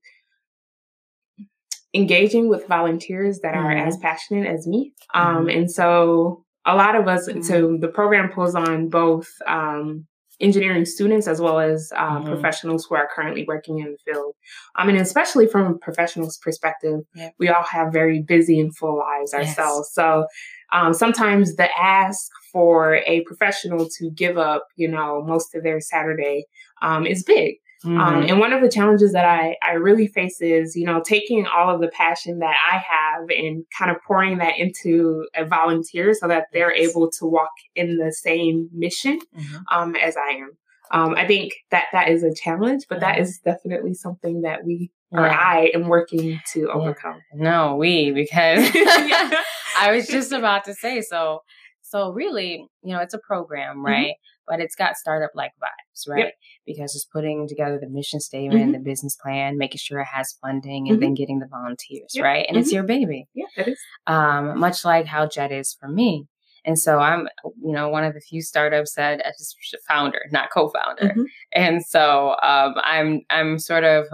engaging 1.94 2.50
with 2.50 2.68
volunteers 2.68 3.40
that 3.40 3.56
are 3.56 3.72
Mhm. 3.74 3.88
as 3.88 3.98
passionate 3.98 4.48
as 4.48 4.68
me. 4.68 4.94
Um, 5.14 5.48
and 5.48 5.72
so 5.72 6.44
a 6.66 6.76
lot 6.76 6.96
of 6.96 7.08
us, 7.08 7.30
so 7.48 7.78
the 7.78 7.88
program 7.88 8.30
pulls 8.32 8.54
on 8.56 8.90
both 8.90 9.30
um, 9.48 10.06
engineering 10.42 10.84
students 10.84 11.28
as 11.30 11.40
well 11.40 11.60
as 11.60 11.94
um, 11.96 12.24
Mhm. 12.26 12.28
professionals 12.28 12.86
who 12.86 12.96
are 12.96 13.08
currently 13.16 13.46
working 13.48 13.80
in 13.80 13.94
the 13.94 13.98
field. 14.12 14.36
I 14.76 14.86
mean, 14.86 14.98
especially 14.98 15.48
from 15.48 15.66
a 15.74 15.78
professional's 15.78 16.38
perspective, 16.40 17.00
Yeah. 17.16 17.30
we 17.40 17.48
all 17.48 17.64
have 17.64 17.94
very 17.94 18.22
busy 18.22 18.60
and 18.60 18.76
full 18.76 18.98
lives 18.98 19.32
Yes. 19.32 19.48
ourselves. 19.58 19.92
So 19.94 20.28
um, 20.72 20.94
sometimes 20.94 21.56
the 21.56 21.70
ask 21.78 22.30
for 22.52 22.96
a 23.06 23.22
professional 23.22 23.88
to 23.98 24.10
give 24.12 24.38
up, 24.38 24.68
you 24.76 24.88
know, 24.88 25.24
most 25.24 25.56
of 25.56 25.64
their 25.64 25.80
Saturday 25.80 26.46
um, 26.82 27.06
is 27.06 27.24
big. 27.24 27.56
Mm-hmm. 27.84 28.00
Um, 28.00 28.24
and 28.24 28.40
one 28.40 28.52
of 28.52 28.62
the 28.62 28.70
challenges 28.70 29.14
that 29.14 29.26
I, 29.26 29.58
I 29.62 29.74
really 29.74 30.08
face 30.08 30.42
is, 30.42 30.76
you 30.76 30.86
know, 30.86 31.02
taking 31.06 31.46
all 31.46 31.74
of 31.74 31.82
the 31.82 31.90
passion 31.90 32.40
that 32.40 32.56
I 32.72 32.78
have 32.78 33.30
and 33.30 33.64
kind 33.78 33.92
of 33.92 33.98
pouring 34.08 34.40
that 34.40 34.58
into 34.58 35.28
a 35.36 35.46
volunteer 35.46 36.14
so 36.14 36.28
that 36.28 36.48
they're 36.52 36.74
able 36.74 37.12
to 37.20 37.26
walk 37.26 37.52
in 37.76 37.98
the 37.98 38.12
same 38.12 38.70
mission 38.74 39.20
mm-hmm. 39.38 39.58
um, 39.72 39.96
as 39.96 40.18
I 40.18 40.36
am. 40.36 40.52
Um, 40.92 41.16
I 41.16 41.28
think 41.28 41.54
that 41.72 41.86
that 41.92 42.10
is 42.10 42.24
a 42.24 42.34
challenge, 42.34 42.86
but 42.90 43.02
that 43.02 43.20
is 43.20 43.40
definitely 43.44 43.94
something 43.94 44.42
that 44.42 44.64
we 44.64 44.92
or 45.12 45.30
I 45.30 45.72
am 45.74 45.88
working 45.88 46.42
to 46.54 46.70
overcome. 46.70 47.22
No, 47.34 47.76
we 47.76 48.12
because 48.12 48.70
I 49.78 49.92
was 49.92 50.08
just 50.08 50.32
about 50.32 50.66
to 50.66 50.74
say 50.74 51.02
so. 51.02 51.42
So 51.82 52.12
really, 52.12 52.68
you 52.84 52.94
know, 52.94 53.00
it's 53.00 53.14
a 53.14 53.20
program, 53.20 53.78
mm-hmm. 53.78 53.86
right? 53.86 54.08
Mm-hmm. 54.08 54.48
But 54.48 54.60
it's 54.60 54.76
got 54.76 54.96
startup 54.96 55.32
like 55.34 55.52
vibes, 55.62 56.08
right? 56.08 56.26
Yep. 56.26 56.34
Because 56.68 56.96
it's 56.96 57.06
putting 57.06 57.48
together 57.48 57.80
the 57.82 57.90
mission 57.90 58.20
statement, 58.20 58.62
mm-hmm. 58.62 58.72
the 58.74 58.80
business 58.80 59.16
plan, 59.16 59.58
making 59.58 59.80
sure 59.80 60.00
it 60.00 60.08
has 60.14 60.36
funding, 60.40 60.88
and 60.88 60.98
mm-hmm. 60.98 61.02
then 61.02 61.14
getting 61.16 61.40
the 61.40 61.48
volunteers, 61.48 62.12
yep. 62.14 62.24
right? 62.24 62.46
And 62.48 62.56
it's 62.56 62.70
mm-hmm. 62.70 62.76
your 62.76 62.84
baby. 62.84 63.28
Yeah, 63.34 63.46
it 63.58 63.70
is. 63.70 63.80
Um, 64.06 64.60
much 64.60 64.86
like 64.86 65.08
how 65.08 65.26
Jet 65.26 65.52
is 65.52 65.76
for 65.80 65.88
me. 65.88 66.28
And 66.64 66.80
so 66.80 67.00
I'm, 67.00 67.28
you 67.64 67.72
know, 67.72 67.90
one 67.90 68.04
of 68.04 68.14
the 68.14 68.20
few 68.20 68.42
startups 68.42 68.96
that 68.96 69.22
I 69.26 69.32
just 69.38 69.56
founder, 69.88 70.22
not 70.32 70.50
co-founder. 70.52 71.10
Mm-hmm. 71.10 71.24
And 71.54 71.86
so 71.86 72.36
um, 72.42 72.76
I'm 72.78 73.22
I'm 73.30 73.60
sort 73.60 73.84
of 73.84 74.06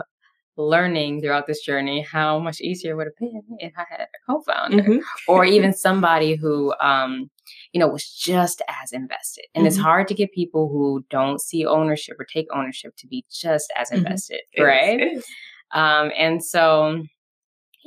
learning 0.57 1.21
throughout 1.21 1.47
this 1.47 1.61
journey 1.61 2.01
how 2.01 2.39
much 2.39 2.59
easier 2.61 2.91
it 2.91 2.95
would 2.95 3.07
have 3.07 3.15
been 3.17 3.41
if 3.59 3.73
I 3.77 3.85
had 3.89 4.01
a 4.01 4.07
co-founder 4.27 4.83
mm-hmm. 4.83 4.99
or 5.27 5.45
even 5.45 5.73
somebody 5.73 6.35
who, 6.35 6.73
um, 6.79 7.29
you 7.71 7.79
know, 7.79 7.87
was 7.87 8.07
just 8.07 8.61
as 8.67 8.91
invested. 8.91 9.45
And 9.55 9.61
mm-hmm. 9.61 9.67
it's 9.67 9.77
hard 9.77 10.07
to 10.09 10.13
get 10.13 10.33
people 10.33 10.69
who 10.69 11.05
don't 11.09 11.41
see 11.41 11.65
ownership 11.65 12.17
or 12.19 12.25
take 12.25 12.47
ownership 12.53 12.93
to 12.97 13.07
be 13.07 13.25
just 13.31 13.71
as 13.77 13.89
mm-hmm. 13.89 13.99
invested, 13.99 14.41
mm-hmm. 14.57 14.63
right? 14.63 14.99
It 14.99 15.17
is. 15.17 15.25
Um, 15.73 16.11
and 16.17 16.43
so, 16.43 17.01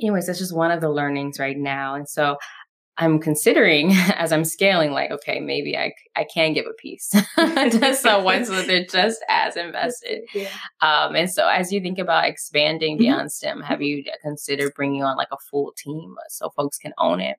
anyways, 0.01 0.27
that's 0.27 0.39
just 0.39 0.55
one 0.55 0.71
of 0.71 0.81
the 0.81 0.89
learnings 0.89 1.39
right 1.39 1.57
now. 1.57 1.95
And 1.95 2.09
so 2.09 2.37
I'm 2.97 3.19
considering 3.19 3.91
as 4.15 4.31
I'm 4.31 4.45
scaling, 4.45 4.91
like, 4.91 5.11
okay, 5.11 5.39
maybe 5.39 5.77
I, 5.77 5.93
I 6.15 6.25
can 6.25 6.53
give 6.53 6.65
a 6.65 6.73
piece 6.73 7.09
to 7.37 7.95
someone 7.95 8.45
so 8.45 8.61
they're 8.61 8.85
just 8.85 9.23
as 9.29 9.55
invested. 9.55 10.23
Yeah. 10.33 10.49
Um, 10.81 11.15
and 11.15 11.31
so 11.31 11.47
as 11.47 11.71
you 11.71 11.79
think 11.79 11.97
about 11.97 12.25
expanding 12.25 12.95
mm-hmm. 12.95 13.03
beyond 13.03 13.31
STEM, 13.31 13.61
have 13.61 13.81
you 13.81 14.03
considered 14.21 14.73
bringing 14.75 15.01
on 15.01 15.15
like 15.15 15.29
a 15.31 15.37
full 15.49 15.73
team 15.77 16.15
so 16.27 16.49
folks 16.49 16.77
can 16.77 16.93
own 16.97 17.21
it? 17.21 17.37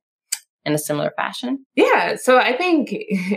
in 0.64 0.74
a 0.74 0.78
similar 0.78 1.12
fashion? 1.16 1.64
Yeah. 1.76 2.16
So 2.16 2.38
I 2.38 2.56
think 2.56 2.92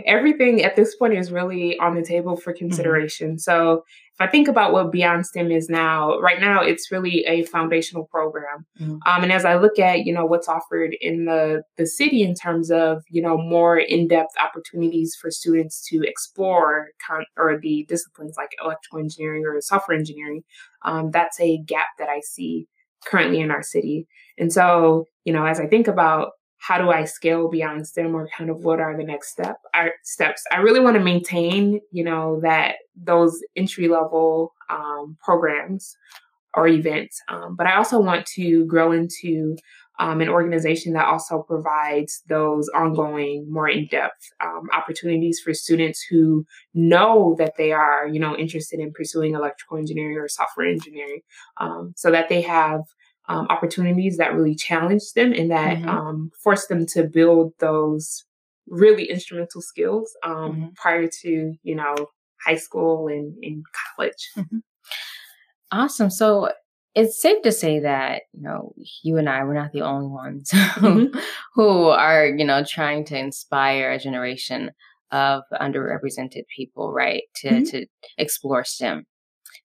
everything 0.06 0.64
at 0.64 0.76
this 0.76 0.96
point 0.96 1.14
is 1.14 1.32
really 1.32 1.78
on 1.78 1.96
the 1.96 2.02
table 2.02 2.36
for 2.36 2.52
mm-hmm. 2.52 2.58
consideration. 2.58 3.28
Mm-hmm. 3.32 3.38
So 3.38 3.84
if 4.20 4.28
I 4.28 4.30
think 4.30 4.50
about 4.50 4.74
what 4.74 4.92
Beyond 4.92 5.26
STEM 5.26 5.50
is 5.52 5.70
now, 5.70 6.20
right 6.20 6.42
now 6.42 6.62
it's 6.62 6.92
really 6.92 7.24
a 7.26 7.44
foundational 7.46 8.06
program. 8.06 8.66
Mm-hmm. 8.80 8.98
Um, 9.06 9.24
and 9.24 9.32
as 9.32 9.46
I 9.46 9.56
look 9.56 9.80
at, 9.80 10.06
you 10.06 10.14
know, 10.14 10.26
what's 10.26 10.50
offered 10.50 10.96
in 11.00 11.26
the, 11.26 11.64
the 11.78 11.88
city 11.88 12.24
in 12.24 12.36
terms 12.36 12.70
of, 12.70 13.04
you 13.10 13.22
know, 13.22 13.38
more 13.38 13.78
in-depth 13.78 14.34
opportunities 14.38 15.16
for 15.20 15.32
students 15.32 15.88
to 15.90 16.04
explore 16.04 16.88
con- 17.06 17.26
or 17.38 17.60
the 17.62 17.86
disciplines 17.88 18.36
like 18.36 18.50
electrical 18.62 19.00
engineering 19.00 19.44
or 19.46 19.60
software 19.62 19.98
engineering, 19.98 20.44
um, 20.84 21.12
that's 21.12 21.40
a 21.40 21.60
gap 21.66 21.88
that 21.98 22.10
I 22.10 22.20
see 22.20 22.68
currently 23.06 23.40
in 23.40 23.52
our 23.52 23.64
city. 23.64 24.06
And 24.38 24.52
so, 24.52 25.06
you 25.24 25.32
know, 25.32 25.46
as 25.46 25.62
I 25.62 25.68
think 25.68 25.88
about 25.88 26.32
how 26.62 26.78
do 26.78 26.90
I 26.90 27.06
scale 27.06 27.50
beyond 27.50 27.88
STEM 27.88 28.14
or 28.14 28.28
kind 28.38 28.50
of 28.50 28.66
what 28.66 28.82
are 28.82 28.98
the 28.98 29.04
next 29.04 29.32
step 29.32 29.56
our 29.74 29.92
steps? 30.04 30.44
I 30.52 30.58
really 30.58 30.82
want 30.82 30.98
to 30.98 31.04
maintain, 31.04 31.80
you 31.94 32.04
know, 32.04 32.42
that 32.44 32.76
those 33.02 33.42
entry 33.56 33.88
level 33.88 34.54
um, 34.70 35.18
programs 35.24 35.96
or 36.56 36.68
events, 36.68 37.22
um, 37.30 37.56
but 37.56 37.68
I 37.68 37.76
also 37.76 38.00
want 38.00 38.26
to 38.36 38.66
grow 38.66 38.92
into 38.92 39.56
um, 40.00 40.22
an 40.22 40.30
organization 40.30 40.94
that 40.94 41.06
also 41.06 41.44
provides 41.44 42.22
those 42.30 42.70
ongoing, 42.70 43.46
more 43.52 43.68
in-depth 43.68 44.32
um, 44.42 44.70
opportunities 44.74 45.42
for 45.44 45.54
students 45.54 46.04
who 46.10 46.46
know 46.74 47.36
that 47.38 47.58
they 47.58 47.74
are, 47.74 48.08
you 48.08 48.20
know, 48.20 48.36
interested 48.36 48.80
in 48.80 48.94
pursuing 48.94 49.36
electrical 49.36 49.78
engineering 49.78 50.18
or 50.18 50.30
software 50.30 50.68
engineering, 50.68 51.20
um, 51.58 51.94
so 51.98 52.10
that 52.12 52.30
they 52.30 52.42
have 52.42 52.82
um, 53.28 53.46
opportunities 53.50 54.18
that 54.18 54.34
really 54.34 54.56
challenge 54.56 55.04
them 55.16 55.34
and 55.34 55.52
that 55.52 55.78
mm-hmm. 55.78 55.90
um, 55.90 56.32
forced 56.42 56.70
them 56.70 56.86
to 56.88 57.04
build 57.04 57.54
those 57.60 58.24
really 58.68 59.10
instrumental 59.10 59.62
skills 59.62 60.16
um, 60.24 60.34
mm-hmm. 60.34 60.68
prior 60.76 61.10
to 61.22 61.54
you 61.62 61.76
know 61.76 61.96
high 62.46 62.56
school 62.56 63.08
and 63.08 63.36
in 63.42 63.64
college. 63.96 64.32
Mm-hmm. 64.38 64.58
Awesome. 65.72 66.10
So 66.10 66.50
it's 66.96 67.22
safe 67.22 67.42
to 67.44 67.52
say 67.52 67.80
that 67.80 68.24
you 68.34 68.42
know 68.42 68.74
you 69.04 69.18
and 69.18 69.30
I 69.30 69.44
we're 69.44 69.54
not 69.54 69.72
the 69.72 69.84
only 69.84 70.08
ones 70.08 70.50
mm-hmm. 70.54 71.18
who 71.56 71.88
are 71.90 72.26
you 72.26 72.46
know 72.46 72.64
trying 72.64 73.06
to 73.06 73.18
inspire 73.18 73.92
a 73.92 74.00
generation 74.00 74.72
of 75.12 75.44
underrepresented 75.54 76.44
people, 76.56 76.92
right? 76.92 77.24
To 77.38 77.50
mm-hmm. 77.50 77.64
to 77.64 77.86
explore 78.18 78.64
STEM. 78.64 79.06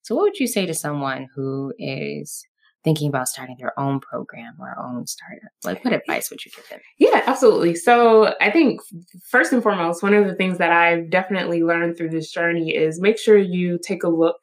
So, 0.02 0.14
what 0.14 0.22
would 0.22 0.38
you 0.38 0.46
say 0.46 0.66
to 0.66 0.74
someone 0.74 1.28
who 1.34 1.72
is 1.78 2.44
thinking 2.84 3.08
about 3.08 3.28
starting 3.28 3.56
their 3.58 3.78
own 3.78 3.98
program 3.98 4.54
or 4.60 4.76
own 4.78 5.06
startup? 5.06 5.50
Like, 5.64 5.84
what 5.84 5.94
advice 5.94 6.30
would 6.30 6.44
you 6.44 6.52
give 6.54 6.68
them? 6.68 6.80
Yeah, 6.98 7.22
absolutely. 7.26 7.74
So, 7.74 8.34
I 8.40 8.50
think 8.50 8.80
first 9.28 9.52
and 9.52 9.62
foremost, 9.62 10.02
one 10.02 10.14
of 10.14 10.26
the 10.26 10.34
things 10.34 10.58
that 10.58 10.70
I've 10.70 11.10
definitely 11.10 11.62
learned 11.62 11.96
through 11.96 12.10
this 12.10 12.30
journey 12.30 12.74
is 12.74 13.00
make 13.00 13.18
sure 13.18 13.38
you 13.38 13.78
take 13.82 14.04
a 14.04 14.08
look 14.08 14.36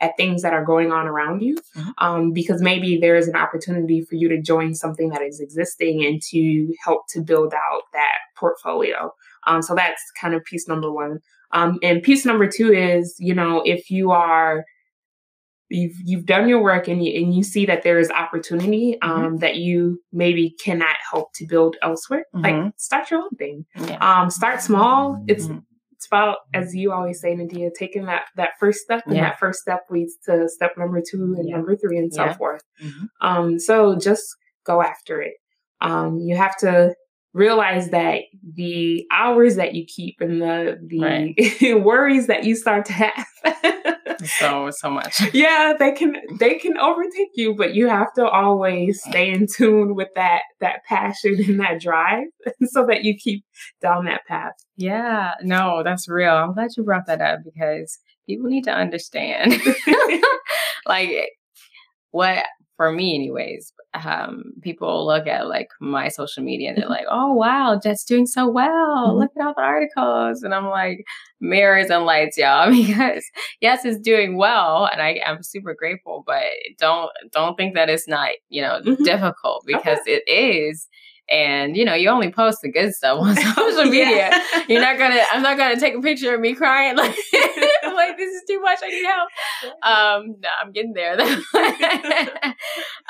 at 0.00 0.16
things 0.16 0.42
that 0.42 0.52
are 0.52 0.64
going 0.64 0.92
on 0.92 1.06
around 1.06 1.40
you 1.40 1.56
mm-hmm. 1.76 1.90
um, 1.98 2.32
because 2.32 2.60
maybe 2.60 2.98
there 2.98 3.16
is 3.16 3.28
an 3.28 3.36
opportunity 3.36 4.02
for 4.02 4.14
you 4.14 4.28
to 4.28 4.40
join 4.40 4.74
something 4.74 5.08
that 5.08 5.22
is 5.22 5.40
existing 5.40 6.04
and 6.04 6.20
to 6.20 6.72
help 6.84 7.02
to 7.08 7.20
build 7.20 7.54
out 7.54 7.82
that 7.92 8.18
portfolio 8.36 9.10
um, 9.46 9.62
so 9.62 9.74
that's 9.74 10.02
kind 10.20 10.34
of 10.34 10.44
piece 10.44 10.68
number 10.68 10.92
one 10.92 11.18
um, 11.52 11.78
and 11.82 12.02
piece 12.02 12.26
number 12.26 12.46
two 12.46 12.72
is 12.72 13.14
you 13.18 13.34
know 13.34 13.62
if 13.64 13.90
you 13.90 14.10
are 14.10 14.64
you've 15.68 15.96
you've 16.04 16.26
done 16.26 16.48
your 16.48 16.62
work 16.62 16.88
and 16.88 17.04
you 17.04 17.22
and 17.22 17.34
you 17.34 17.42
see 17.42 17.66
that 17.66 17.82
there 17.82 17.98
is 17.98 18.10
opportunity 18.10 18.98
mm-hmm. 19.02 19.10
um, 19.10 19.22
mm-hmm. 19.22 19.36
that 19.38 19.56
you 19.56 20.00
maybe 20.12 20.54
cannot 20.62 20.96
help 21.10 21.32
to 21.34 21.46
build 21.46 21.76
elsewhere 21.82 22.24
mm-hmm. 22.34 22.64
like 22.64 22.72
start 22.76 23.10
your 23.10 23.20
own 23.20 23.30
thing 23.38 23.64
yeah. 23.76 23.98
um, 24.00 24.30
start 24.30 24.60
small 24.60 25.22
it's 25.26 25.46
mm-hmm. 25.46 25.58
it's 25.92 26.06
about 26.06 26.38
as 26.54 26.74
you 26.74 26.92
always 26.92 27.20
say 27.20 27.34
nadia 27.34 27.70
taking 27.76 28.06
that 28.06 28.22
that 28.36 28.50
first 28.60 28.80
step 28.80 29.02
and 29.06 29.16
yeah. 29.16 29.22
that 29.22 29.38
first 29.38 29.60
step 29.60 29.80
leads 29.90 30.16
to 30.24 30.48
step 30.48 30.72
number 30.76 31.00
two 31.00 31.34
and 31.36 31.48
yeah. 31.48 31.56
number 31.56 31.76
three 31.76 31.98
and 31.98 32.12
so 32.12 32.32
forth 32.34 32.62
mm-hmm. 32.82 33.26
um, 33.26 33.58
so 33.58 33.96
just 33.96 34.24
go 34.64 34.82
after 34.82 35.20
it 35.20 35.34
um, 35.80 36.18
you 36.18 36.36
have 36.36 36.56
to 36.56 36.94
realize 37.36 37.90
that 37.90 38.22
the 38.54 39.06
hours 39.12 39.56
that 39.56 39.74
you 39.74 39.84
keep 39.86 40.16
and 40.20 40.40
the 40.40 40.78
the 40.86 41.00
right. 41.00 41.84
worries 41.84 42.28
that 42.28 42.44
you 42.44 42.56
start 42.56 42.86
to 42.86 42.94
have 42.94 43.26
so 44.26 44.70
so 44.70 44.90
much. 44.90 45.20
Yeah, 45.32 45.74
they 45.78 45.92
can 45.92 46.16
they 46.38 46.54
can 46.54 46.78
overtake 46.78 47.30
you, 47.34 47.54
but 47.54 47.74
you 47.74 47.88
have 47.88 48.12
to 48.14 48.26
always 48.26 49.02
stay 49.02 49.30
in 49.30 49.46
tune 49.46 49.94
with 49.94 50.08
that 50.14 50.42
that 50.60 50.84
passion 50.88 51.36
and 51.46 51.60
that 51.60 51.80
drive 51.80 52.26
so 52.64 52.86
that 52.86 53.04
you 53.04 53.16
keep 53.16 53.44
down 53.80 54.04
that 54.06 54.22
path. 54.26 54.54
Yeah, 54.76 55.34
no, 55.42 55.82
that's 55.82 56.08
real. 56.08 56.34
I'm 56.34 56.54
glad 56.54 56.70
you 56.76 56.84
brought 56.84 57.06
that 57.06 57.20
up 57.20 57.40
because 57.44 57.98
people 58.26 58.48
need 58.48 58.64
to 58.64 58.72
understand 58.72 59.60
like 60.86 61.30
what 62.10 62.44
for 62.76 62.92
me 62.92 63.14
anyways 63.14 63.72
um, 63.94 64.52
people 64.60 65.06
look 65.06 65.26
at 65.26 65.48
like 65.48 65.68
my 65.80 66.08
social 66.08 66.42
media 66.42 66.68
and 66.68 66.78
they're 66.78 66.88
like 66.88 67.06
oh 67.10 67.32
wow 67.32 67.80
Jet's 67.82 68.04
doing 68.04 68.26
so 68.26 68.46
well 68.48 69.08
mm-hmm. 69.08 69.18
look 69.18 69.30
at 69.38 69.46
all 69.46 69.54
the 69.56 69.62
articles 69.62 70.42
and 70.42 70.54
i'm 70.54 70.66
like 70.66 71.04
mirrors 71.40 71.90
and 71.90 72.04
lights 72.04 72.36
y'all 72.36 72.70
because 72.86 73.24
yes 73.60 73.84
it's 73.84 73.98
doing 73.98 74.36
well 74.36 74.88
and 74.92 75.00
i 75.00 75.20
am 75.24 75.42
super 75.42 75.74
grateful 75.74 76.22
but 76.26 76.42
don't 76.78 77.10
don't 77.32 77.56
think 77.56 77.74
that 77.74 77.88
it's 77.88 78.08
not 78.08 78.30
you 78.48 78.60
know 78.60 78.80
mm-hmm. 78.84 79.02
difficult 79.02 79.64
because 79.66 79.98
okay. 80.00 80.20
it 80.26 80.30
is 80.30 80.88
and 81.28 81.76
you 81.76 81.84
know 81.84 81.94
you 81.94 82.08
only 82.08 82.30
post 82.30 82.58
the 82.62 82.70
good 82.70 82.94
stuff 82.94 83.18
on 83.20 83.36
social 83.54 83.84
media. 83.84 84.30
Yeah. 84.30 84.64
you're 84.68 84.80
not 84.80 84.98
gonna 84.98 85.20
i'm 85.32 85.42
not 85.42 85.56
gonna 85.56 85.78
take 85.78 85.94
a 85.94 86.00
picture 86.00 86.34
of 86.34 86.40
me 86.40 86.54
crying 86.54 86.96
like 86.96 87.16
like 87.84 88.16
this 88.16 88.34
is 88.34 88.42
too 88.48 88.60
much 88.60 88.78
i 88.82 88.88
need 88.88 89.04
help. 89.04 89.28
Um 89.82 90.36
no 90.40 90.48
i'm 90.62 90.72
getting 90.72 90.92
there 90.92 91.18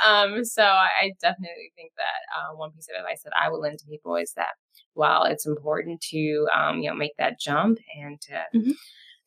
um 0.04 0.44
so 0.44 0.62
I, 0.62 1.12
definitely 1.20 1.72
think 1.74 1.92
that 1.96 2.20
uh, 2.36 2.54
one 2.54 2.70
piece 2.72 2.88
of 2.92 2.98
advice 2.98 3.22
that 3.24 3.32
i 3.40 3.48
will 3.48 3.60
lend 3.60 3.78
to 3.78 3.86
people 3.86 4.16
is 4.16 4.32
that 4.36 4.54
while 4.94 5.24
it's 5.24 5.46
important 5.46 6.00
to 6.00 6.46
um 6.54 6.80
you 6.80 6.90
know 6.90 6.96
make 6.96 7.16
that 7.18 7.38
jump 7.40 7.78
and 8.00 8.20
to 8.20 8.32
mm-hmm. 8.54 8.70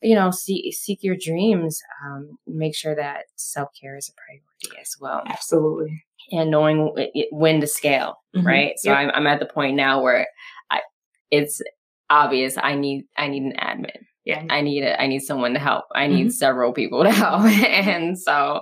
you 0.01 0.15
know 0.15 0.31
seek 0.31 0.73
seek 0.73 1.03
your 1.03 1.15
dreams 1.19 1.79
um 2.03 2.37
make 2.47 2.75
sure 2.75 2.95
that 2.95 3.25
self-care 3.35 3.97
is 3.97 4.09
a 4.09 4.13
priority 4.13 4.81
as 4.81 4.95
well. 4.99 5.23
Absolutely 5.25 6.03
and 6.31 6.51
knowing 6.51 6.95
when 7.31 7.61
to 7.61 7.67
scale, 7.67 8.15
mm-hmm. 8.35 8.45
right? 8.45 8.73
So 8.77 8.91
yep. 8.91 8.99
I'm, 8.99 9.11
I'm 9.11 9.27
at 9.27 9.39
the 9.39 9.45
point 9.45 9.75
now 9.75 10.01
where 10.01 10.27
I, 10.69 10.81
it's 11.31 11.61
obvious 12.09 12.55
I 12.57 12.75
need 12.75 13.05
I 13.17 13.27
need 13.27 13.43
an 13.43 13.53
admin, 13.59 14.03
Yeah. 14.25 14.43
I 14.49 14.61
need 14.61 14.83
it. 14.83 14.95
I 14.99 15.07
need 15.07 15.19
someone 15.19 15.53
to 15.53 15.59
help. 15.59 15.85
I 15.93 16.07
need 16.07 16.27
mm-hmm. 16.27 16.29
several 16.29 16.73
people 16.73 17.03
to 17.03 17.11
help. 17.11 17.43
and 17.43 18.17
so 18.17 18.61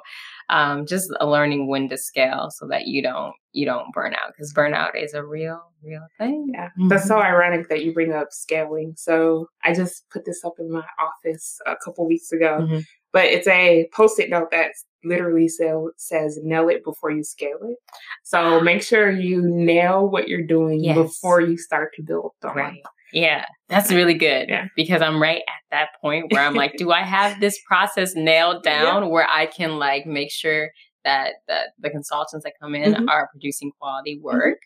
um, 0.49 0.85
just 0.85 1.11
learning 1.21 1.67
when 1.67 1.89
to 1.89 1.97
scale 1.97 2.49
so 2.51 2.67
that 2.67 2.87
you 2.87 3.01
don't 3.01 3.33
you 3.51 3.65
don't 3.65 3.91
burn 3.93 4.13
out 4.13 4.31
because 4.31 4.53
burnout 4.53 4.91
is 4.95 5.13
a 5.13 5.23
real 5.23 5.61
real 5.83 6.05
thing. 6.17 6.51
Yeah, 6.53 6.67
mm-hmm. 6.67 6.87
that's 6.87 7.07
so 7.07 7.19
ironic 7.19 7.69
that 7.69 7.83
you 7.83 7.93
bring 7.93 8.13
up 8.13 8.27
scaling. 8.31 8.93
So 8.95 9.47
I 9.63 9.73
just 9.73 10.09
put 10.09 10.25
this 10.25 10.43
up 10.45 10.53
in 10.59 10.71
my 10.71 10.85
office 10.99 11.59
a 11.65 11.75
couple 11.83 12.07
weeks 12.07 12.31
ago, 12.31 12.59
mm-hmm. 12.61 12.79
But 13.13 13.25
it's 13.25 13.47
a 13.47 13.87
post-it 13.93 14.29
note 14.29 14.51
that 14.51 14.71
literally 15.03 15.47
so, 15.47 15.91
says 15.97 16.39
nail 16.43 16.69
it 16.69 16.83
before 16.83 17.11
you 17.11 17.23
scale 17.23 17.59
it. 17.63 17.77
So 18.23 18.59
make 18.59 18.81
sure 18.81 19.09
you 19.09 19.41
nail 19.41 20.07
what 20.07 20.27
you're 20.27 20.45
doing 20.45 20.83
yes. 20.83 20.97
before 20.97 21.41
you 21.41 21.57
start 21.57 21.93
to 21.95 22.03
build 22.03 22.31
on. 22.43 22.55
Right. 22.55 22.81
Yeah, 23.13 23.45
that's 23.69 23.91
really 23.91 24.15
good 24.15 24.49
yeah. 24.49 24.67
because 24.75 25.01
I'm 25.01 25.21
right 25.21 25.37
at 25.37 25.61
that 25.71 25.89
point 26.01 26.31
where 26.31 26.43
I'm 26.43 26.55
like, 26.55 26.73
do 26.77 26.91
I 26.91 27.03
have 27.03 27.39
this 27.39 27.57
process 27.65 28.15
nailed 28.15 28.63
down 28.63 29.03
yeah. 29.03 29.09
where 29.09 29.27
I 29.29 29.45
can 29.45 29.79
like 29.79 30.05
make 30.05 30.31
sure 30.31 30.71
that 31.05 31.35
that 31.47 31.69
the 31.79 31.89
consultants 31.89 32.43
that 32.43 32.53
come 32.61 32.75
in 32.75 32.93
mm-hmm. 32.93 33.09
are 33.09 33.29
producing 33.31 33.71
quality 33.79 34.17
mm-hmm. 34.17 34.25
work? 34.25 34.59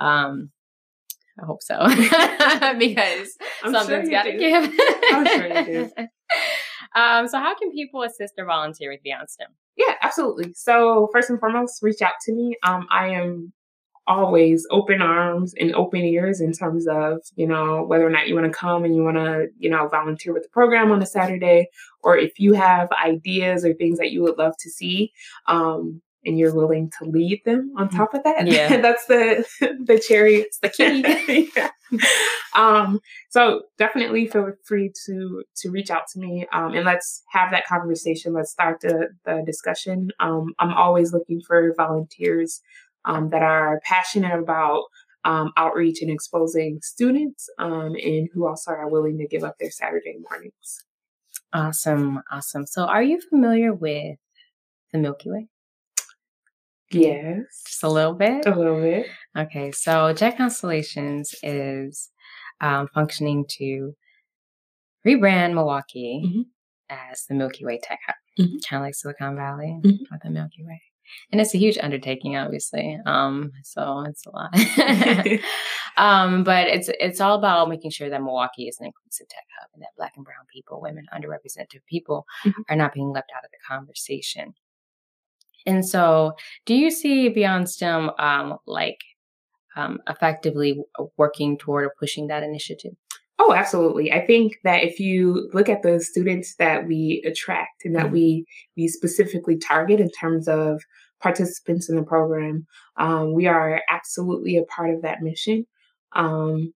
Mm-hmm. 0.00 0.06
Um, 0.06 0.50
I 1.42 1.46
hope 1.46 1.62
so 1.62 1.78
because 2.78 3.36
I'm 3.64 3.72
something's 3.72 4.08
sure 4.08 4.10
got 4.10 4.24
to 4.24 4.36
give. 4.36 4.70
I'm 5.12 5.26
sure 5.26 5.46
you 5.46 5.64
do. 5.64 6.06
Um, 6.94 7.28
so, 7.28 7.38
how 7.38 7.54
can 7.54 7.70
people 7.72 8.02
assist 8.02 8.34
or 8.38 8.44
volunteer 8.44 8.90
with 8.90 9.02
Beyond 9.02 9.30
STEM? 9.30 9.48
Yeah, 9.76 9.94
absolutely. 10.02 10.52
So, 10.54 11.08
first 11.12 11.30
and 11.30 11.38
foremost, 11.38 11.82
reach 11.82 12.02
out 12.02 12.14
to 12.26 12.32
me. 12.32 12.56
Um, 12.62 12.86
I 12.90 13.08
am 13.08 13.52
always 14.06 14.66
open 14.70 15.00
arms 15.00 15.54
and 15.60 15.74
open 15.74 16.00
ears 16.00 16.40
in 16.40 16.52
terms 16.52 16.88
of, 16.88 17.20
you 17.36 17.46
know, 17.46 17.84
whether 17.84 18.04
or 18.04 18.10
not 18.10 18.26
you 18.26 18.34
want 18.34 18.46
to 18.52 18.58
come 18.58 18.84
and 18.84 18.94
you 18.94 19.04
want 19.04 19.16
to, 19.16 19.46
you 19.58 19.70
know, 19.70 19.86
volunteer 19.88 20.32
with 20.32 20.42
the 20.42 20.48
program 20.48 20.90
on 20.90 21.00
a 21.00 21.06
Saturday, 21.06 21.68
or 22.02 22.16
if 22.16 22.40
you 22.40 22.52
have 22.52 22.88
ideas 22.92 23.64
or 23.64 23.72
things 23.74 23.98
that 23.98 24.10
you 24.10 24.22
would 24.22 24.36
love 24.36 24.54
to 24.58 24.70
see, 24.70 25.12
um, 25.46 26.02
and 26.24 26.38
you're 26.38 26.54
willing 26.54 26.90
to 26.98 27.04
lead 27.04 27.42
them 27.44 27.72
on 27.76 27.88
mm-hmm. 27.88 27.96
top 27.96 28.14
of 28.14 28.22
that. 28.24 28.46
Yeah. 28.46 28.76
That's 28.80 29.06
the 29.06 29.46
the 29.84 29.98
cherry. 29.98 30.36
It's 30.36 30.58
the 30.58 30.68
key. 30.68 31.50
yeah. 31.56 31.70
um, 32.54 33.00
so 33.30 33.62
definitely 33.78 34.26
feel 34.26 34.52
free 34.64 34.92
to 35.06 35.44
to 35.56 35.70
reach 35.70 35.90
out 35.90 36.06
to 36.12 36.20
me 36.20 36.46
um, 36.52 36.74
and 36.74 36.84
let's 36.84 37.22
have 37.30 37.50
that 37.52 37.66
conversation. 37.66 38.34
Let's 38.34 38.50
start 38.50 38.80
the, 38.80 39.08
the 39.24 39.42
discussion. 39.46 40.10
Um, 40.20 40.54
I'm 40.58 40.72
always 40.72 41.12
looking 41.12 41.40
for 41.46 41.74
volunteers 41.76 42.60
um, 43.04 43.30
that 43.30 43.42
are 43.42 43.80
passionate 43.84 44.38
about 44.38 44.84
um, 45.24 45.52
outreach 45.56 46.00
and 46.00 46.10
exposing 46.10 46.80
students 46.82 47.48
um, 47.58 47.94
and 48.02 48.28
who 48.32 48.46
also 48.46 48.70
are 48.70 48.88
willing 48.88 49.18
to 49.18 49.26
give 49.26 49.44
up 49.44 49.56
their 49.58 49.70
Saturday 49.70 50.16
mornings. 50.28 50.84
Awesome. 51.52 52.22
Awesome. 52.30 52.66
So, 52.66 52.84
are 52.84 53.02
you 53.02 53.20
familiar 53.20 53.72
with 53.72 54.18
the 54.92 54.98
Milky 54.98 55.30
Way? 55.30 55.48
Yes. 56.90 57.62
Just 57.66 57.82
a 57.82 57.88
little 57.88 58.14
bit? 58.14 58.46
A 58.46 58.54
little 58.54 58.80
bit. 58.80 59.06
Okay. 59.36 59.70
So, 59.72 60.12
Jet 60.12 60.36
Constellations 60.36 61.34
is 61.42 62.10
um, 62.60 62.88
functioning 62.92 63.44
to 63.58 63.92
rebrand 65.06 65.54
Milwaukee 65.54 66.22
mm-hmm. 66.24 66.42
as 66.88 67.24
the 67.26 67.34
Milky 67.34 67.64
Way 67.64 67.80
Tech 67.82 68.00
Hub, 68.06 68.16
mm-hmm. 68.38 68.56
kind 68.68 68.82
of 68.82 68.86
like 68.86 68.94
Silicon 68.94 69.36
Valley 69.36 69.78
mm-hmm. 69.82 70.14
or 70.14 70.18
the 70.22 70.30
Milky 70.30 70.64
Way 70.64 70.80
and 71.32 71.40
it's 71.40 71.54
a 71.54 71.58
huge 71.58 71.78
undertaking 71.78 72.36
obviously 72.36 72.98
um 73.06 73.50
so 73.62 74.04
it's 74.06 74.24
a 74.26 74.30
lot 74.30 74.50
um 75.96 76.44
but 76.44 76.68
it's 76.68 76.90
it's 77.00 77.20
all 77.20 77.36
about 77.36 77.68
making 77.68 77.90
sure 77.90 78.08
that 78.10 78.22
milwaukee 78.22 78.68
is 78.68 78.78
an 78.80 78.86
inclusive 78.86 79.28
tech 79.28 79.44
hub 79.58 79.70
and 79.74 79.82
that 79.82 79.88
black 79.96 80.12
and 80.16 80.24
brown 80.24 80.44
people 80.52 80.80
women 80.80 81.06
underrepresented 81.14 81.80
people 81.88 82.24
mm-hmm. 82.44 82.62
are 82.68 82.76
not 82.76 82.92
being 82.92 83.10
left 83.10 83.30
out 83.36 83.44
of 83.44 83.50
the 83.50 83.58
conversation 83.66 84.54
and 85.66 85.86
so 85.86 86.32
do 86.66 86.74
you 86.74 86.90
see 86.90 87.28
beyond 87.28 87.68
stem 87.68 88.10
um 88.18 88.56
like 88.66 89.00
um 89.76 89.98
effectively 90.08 90.82
working 91.16 91.56
toward 91.56 91.84
or 91.84 91.94
pushing 91.98 92.26
that 92.28 92.42
initiative 92.42 92.92
Oh, 93.42 93.54
absolutely. 93.54 94.12
I 94.12 94.26
think 94.26 94.58
that 94.64 94.84
if 94.84 95.00
you 95.00 95.48
look 95.54 95.70
at 95.70 95.82
the 95.82 95.98
students 95.98 96.56
that 96.56 96.86
we 96.86 97.22
attract 97.26 97.86
and 97.86 97.96
that 97.96 98.04
mm-hmm. 98.04 98.12
we 98.12 98.46
we 98.76 98.86
specifically 98.86 99.56
target 99.56 99.98
in 99.98 100.10
terms 100.10 100.46
of 100.46 100.82
participants 101.22 101.88
in 101.88 101.96
the 101.96 102.02
program, 102.02 102.66
um, 102.98 103.32
we 103.32 103.46
are 103.46 103.80
absolutely 103.88 104.58
a 104.58 104.64
part 104.64 104.94
of 104.94 105.00
that 105.02 105.22
mission. 105.22 105.66
Um, 106.12 106.74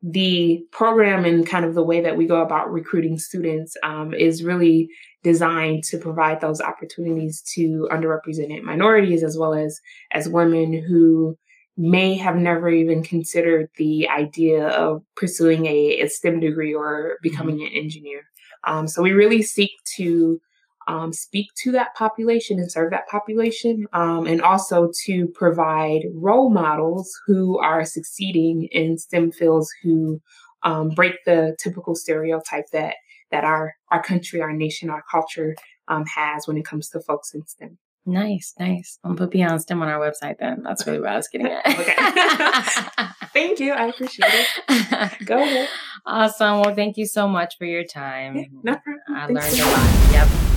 the 0.00 0.64
program 0.70 1.24
and 1.24 1.44
kind 1.44 1.64
of 1.64 1.74
the 1.74 1.82
way 1.82 2.00
that 2.00 2.16
we 2.16 2.24
go 2.24 2.40
about 2.40 2.72
recruiting 2.72 3.18
students 3.18 3.76
um, 3.82 4.14
is 4.14 4.44
really 4.44 4.88
designed 5.22 5.84
to 5.84 5.98
provide 5.98 6.40
those 6.40 6.60
opportunities 6.60 7.42
to 7.54 7.88
underrepresented 7.90 8.62
minorities 8.62 9.22
as 9.22 9.36
well 9.36 9.54
as 9.54 9.80
as 10.12 10.28
women 10.28 10.72
who 10.72 11.36
may 11.76 12.14
have 12.14 12.36
never 12.36 12.68
even 12.68 13.02
considered 13.02 13.68
the 13.76 14.08
idea 14.08 14.68
of 14.68 15.02
pursuing 15.16 15.66
a, 15.66 16.00
a 16.00 16.08
STEM 16.08 16.40
degree 16.40 16.74
or 16.74 17.16
becoming 17.22 17.56
mm-hmm. 17.56 17.74
an 17.74 17.82
engineer. 17.82 18.22
Um, 18.64 18.86
so 18.86 19.02
we 19.02 19.12
really 19.12 19.42
seek 19.42 19.70
to 19.96 20.40
um, 20.88 21.12
speak 21.12 21.46
to 21.62 21.72
that 21.72 21.94
population 21.94 22.58
and 22.58 22.70
serve 22.70 22.90
that 22.90 23.08
population, 23.08 23.86
um, 23.92 24.26
and 24.26 24.42
also 24.42 24.90
to 25.04 25.28
provide 25.28 26.02
role 26.14 26.50
models 26.50 27.10
who 27.26 27.58
are 27.58 27.84
succeeding 27.84 28.68
in 28.72 28.98
STEM 28.98 29.30
fields 29.32 29.70
who 29.82 30.20
um, 30.62 30.90
break 30.90 31.14
the 31.24 31.56
typical 31.62 31.94
stereotype 31.94 32.68
that 32.72 32.96
that 33.30 33.44
our 33.44 33.74
our 33.90 34.02
country, 34.02 34.40
our 34.40 34.52
nation, 34.52 34.90
our 34.90 35.04
culture 35.10 35.54
um, 35.88 36.04
has 36.06 36.46
when 36.46 36.56
it 36.56 36.64
comes 36.64 36.88
to 36.90 37.00
folks 37.00 37.34
in 37.34 37.46
STEM. 37.46 37.78
Nice, 38.06 38.54
nice. 38.58 38.98
I'll 39.04 39.14
put 39.14 39.30
Beyond 39.30 39.60
STEM 39.60 39.82
on 39.82 39.88
our 39.88 40.00
website 40.00 40.38
then. 40.38 40.62
That's 40.62 40.86
really 40.86 41.00
what 41.00 41.10
I 41.10 41.16
was 41.16 41.28
getting 41.28 41.46
at. 41.64 41.66
okay. 41.66 43.08
thank 43.32 43.60
you. 43.60 43.72
I 43.72 43.86
appreciate 43.86 44.32
it. 44.32 45.12
Go 45.26 45.42
ahead. 45.42 45.68
Awesome. 46.06 46.60
Well, 46.60 46.74
thank 46.74 46.96
you 46.96 47.06
so 47.06 47.28
much 47.28 47.58
for 47.58 47.66
your 47.66 47.84
time. 47.84 48.36
Yeah, 48.36 48.44
no 48.62 48.76
problem. 48.76 49.00
I 49.10 49.26
learned 49.26 49.58
a 49.58 49.66
lot. 49.66 50.12
Yep. 50.12 50.49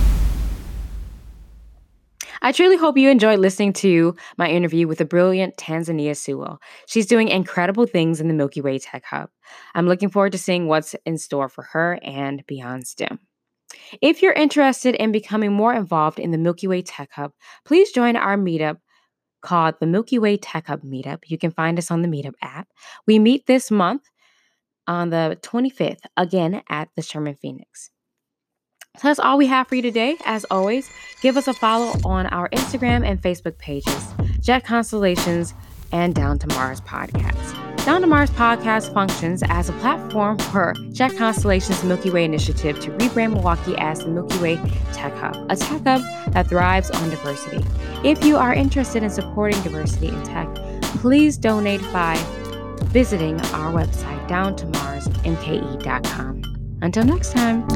I 2.44 2.52
truly 2.52 2.76
hope 2.76 2.98
you 2.98 3.08
enjoyed 3.08 3.38
listening 3.38 3.72
to 3.72 4.14
my 4.36 4.50
interview 4.50 4.86
with 4.86 4.98
the 4.98 5.06
brilliant 5.06 5.56
Tanzania 5.56 6.14
Sewell. 6.14 6.60
She's 6.86 7.06
doing 7.06 7.28
incredible 7.28 7.86
things 7.86 8.20
in 8.20 8.28
the 8.28 8.34
Milky 8.34 8.60
Way 8.60 8.78
Tech 8.78 9.02
Hub. 9.06 9.30
I'm 9.74 9.86
looking 9.86 10.10
forward 10.10 10.32
to 10.32 10.38
seeing 10.38 10.68
what's 10.68 10.94
in 11.06 11.16
store 11.16 11.48
for 11.48 11.62
her 11.62 11.98
and 12.02 12.44
Beyond 12.46 12.86
STEM. 12.86 13.18
If 14.02 14.20
you're 14.20 14.34
interested 14.34 14.94
in 14.94 15.10
becoming 15.10 15.54
more 15.54 15.72
involved 15.72 16.18
in 16.18 16.32
the 16.32 16.38
Milky 16.38 16.66
Way 16.66 16.82
Tech 16.82 17.12
Hub, 17.12 17.32
please 17.64 17.92
join 17.92 18.14
our 18.14 18.36
meetup 18.36 18.76
called 19.40 19.76
the 19.80 19.86
Milky 19.86 20.18
Way 20.18 20.36
Tech 20.36 20.66
Hub 20.66 20.82
Meetup. 20.82 21.20
You 21.28 21.38
can 21.38 21.50
find 21.50 21.78
us 21.78 21.90
on 21.90 22.02
the 22.02 22.08
Meetup 22.08 22.34
app. 22.42 22.68
We 23.06 23.18
meet 23.18 23.46
this 23.46 23.70
month 23.70 24.02
on 24.86 25.08
the 25.08 25.38
25th, 25.40 26.00
again 26.18 26.60
at 26.68 26.90
the 26.94 27.00
Sherman 27.00 27.36
Phoenix. 27.36 27.88
So 28.96 29.08
that's 29.08 29.18
all 29.18 29.36
we 29.38 29.48
have 29.48 29.66
for 29.66 29.74
you 29.74 29.82
today. 29.82 30.16
As 30.24 30.44
always, 30.52 30.88
give 31.20 31.36
us 31.36 31.48
a 31.48 31.52
follow 31.52 31.98
on 32.04 32.26
our 32.26 32.48
Instagram 32.50 33.04
and 33.04 33.20
Facebook 33.20 33.58
pages, 33.58 34.14
Jet 34.40 34.64
Constellations 34.64 35.52
and 35.90 36.14
Down 36.14 36.38
to 36.38 36.46
Mars 36.48 36.80
podcast. 36.80 37.84
Down 37.84 38.00
to 38.02 38.06
Mars 38.06 38.30
podcast 38.30 38.94
functions 38.94 39.42
as 39.48 39.68
a 39.68 39.72
platform 39.74 40.38
for 40.38 40.74
Jet 40.92 41.16
Constellation's 41.16 41.82
Milky 41.82 42.10
Way 42.10 42.24
initiative 42.24 42.78
to 42.80 42.92
rebrand 42.92 43.32
Milwaukee 43.32 43.74
as 43.78 43.98
the 43.98 44.06
Milky 44.08 44.38
Way 44.38 44.56
Tech 44.92 45.12
Hub, 45.16 45.34
a 45.50 45.56
tech 45.56 45.82
hub 45.84 46.00
that 46.32 46.46
thrives 46.48 46.90
on 46.92 47.10
diversity. 47.10 47.64
If 48.04 48.24
you 48.24 48.36
are 48.36 48.54
interested 48.54 49.02
in 49.02 49.10
supporting 49.10 49.60
diversity 49.62 50.06
in 50.08 50.22
tech, 50.22 50.46
please 51.00 51.36
donate 51.36 51.82
by 51.92 52.14
visiting 52.84 53.40
our 53.52 53.72
website, 53.72 54.28
downtomarsmke.com. 54.28 56.42
Until 56.80 57.04
next 57.04 57.32
time. 57.32 57.66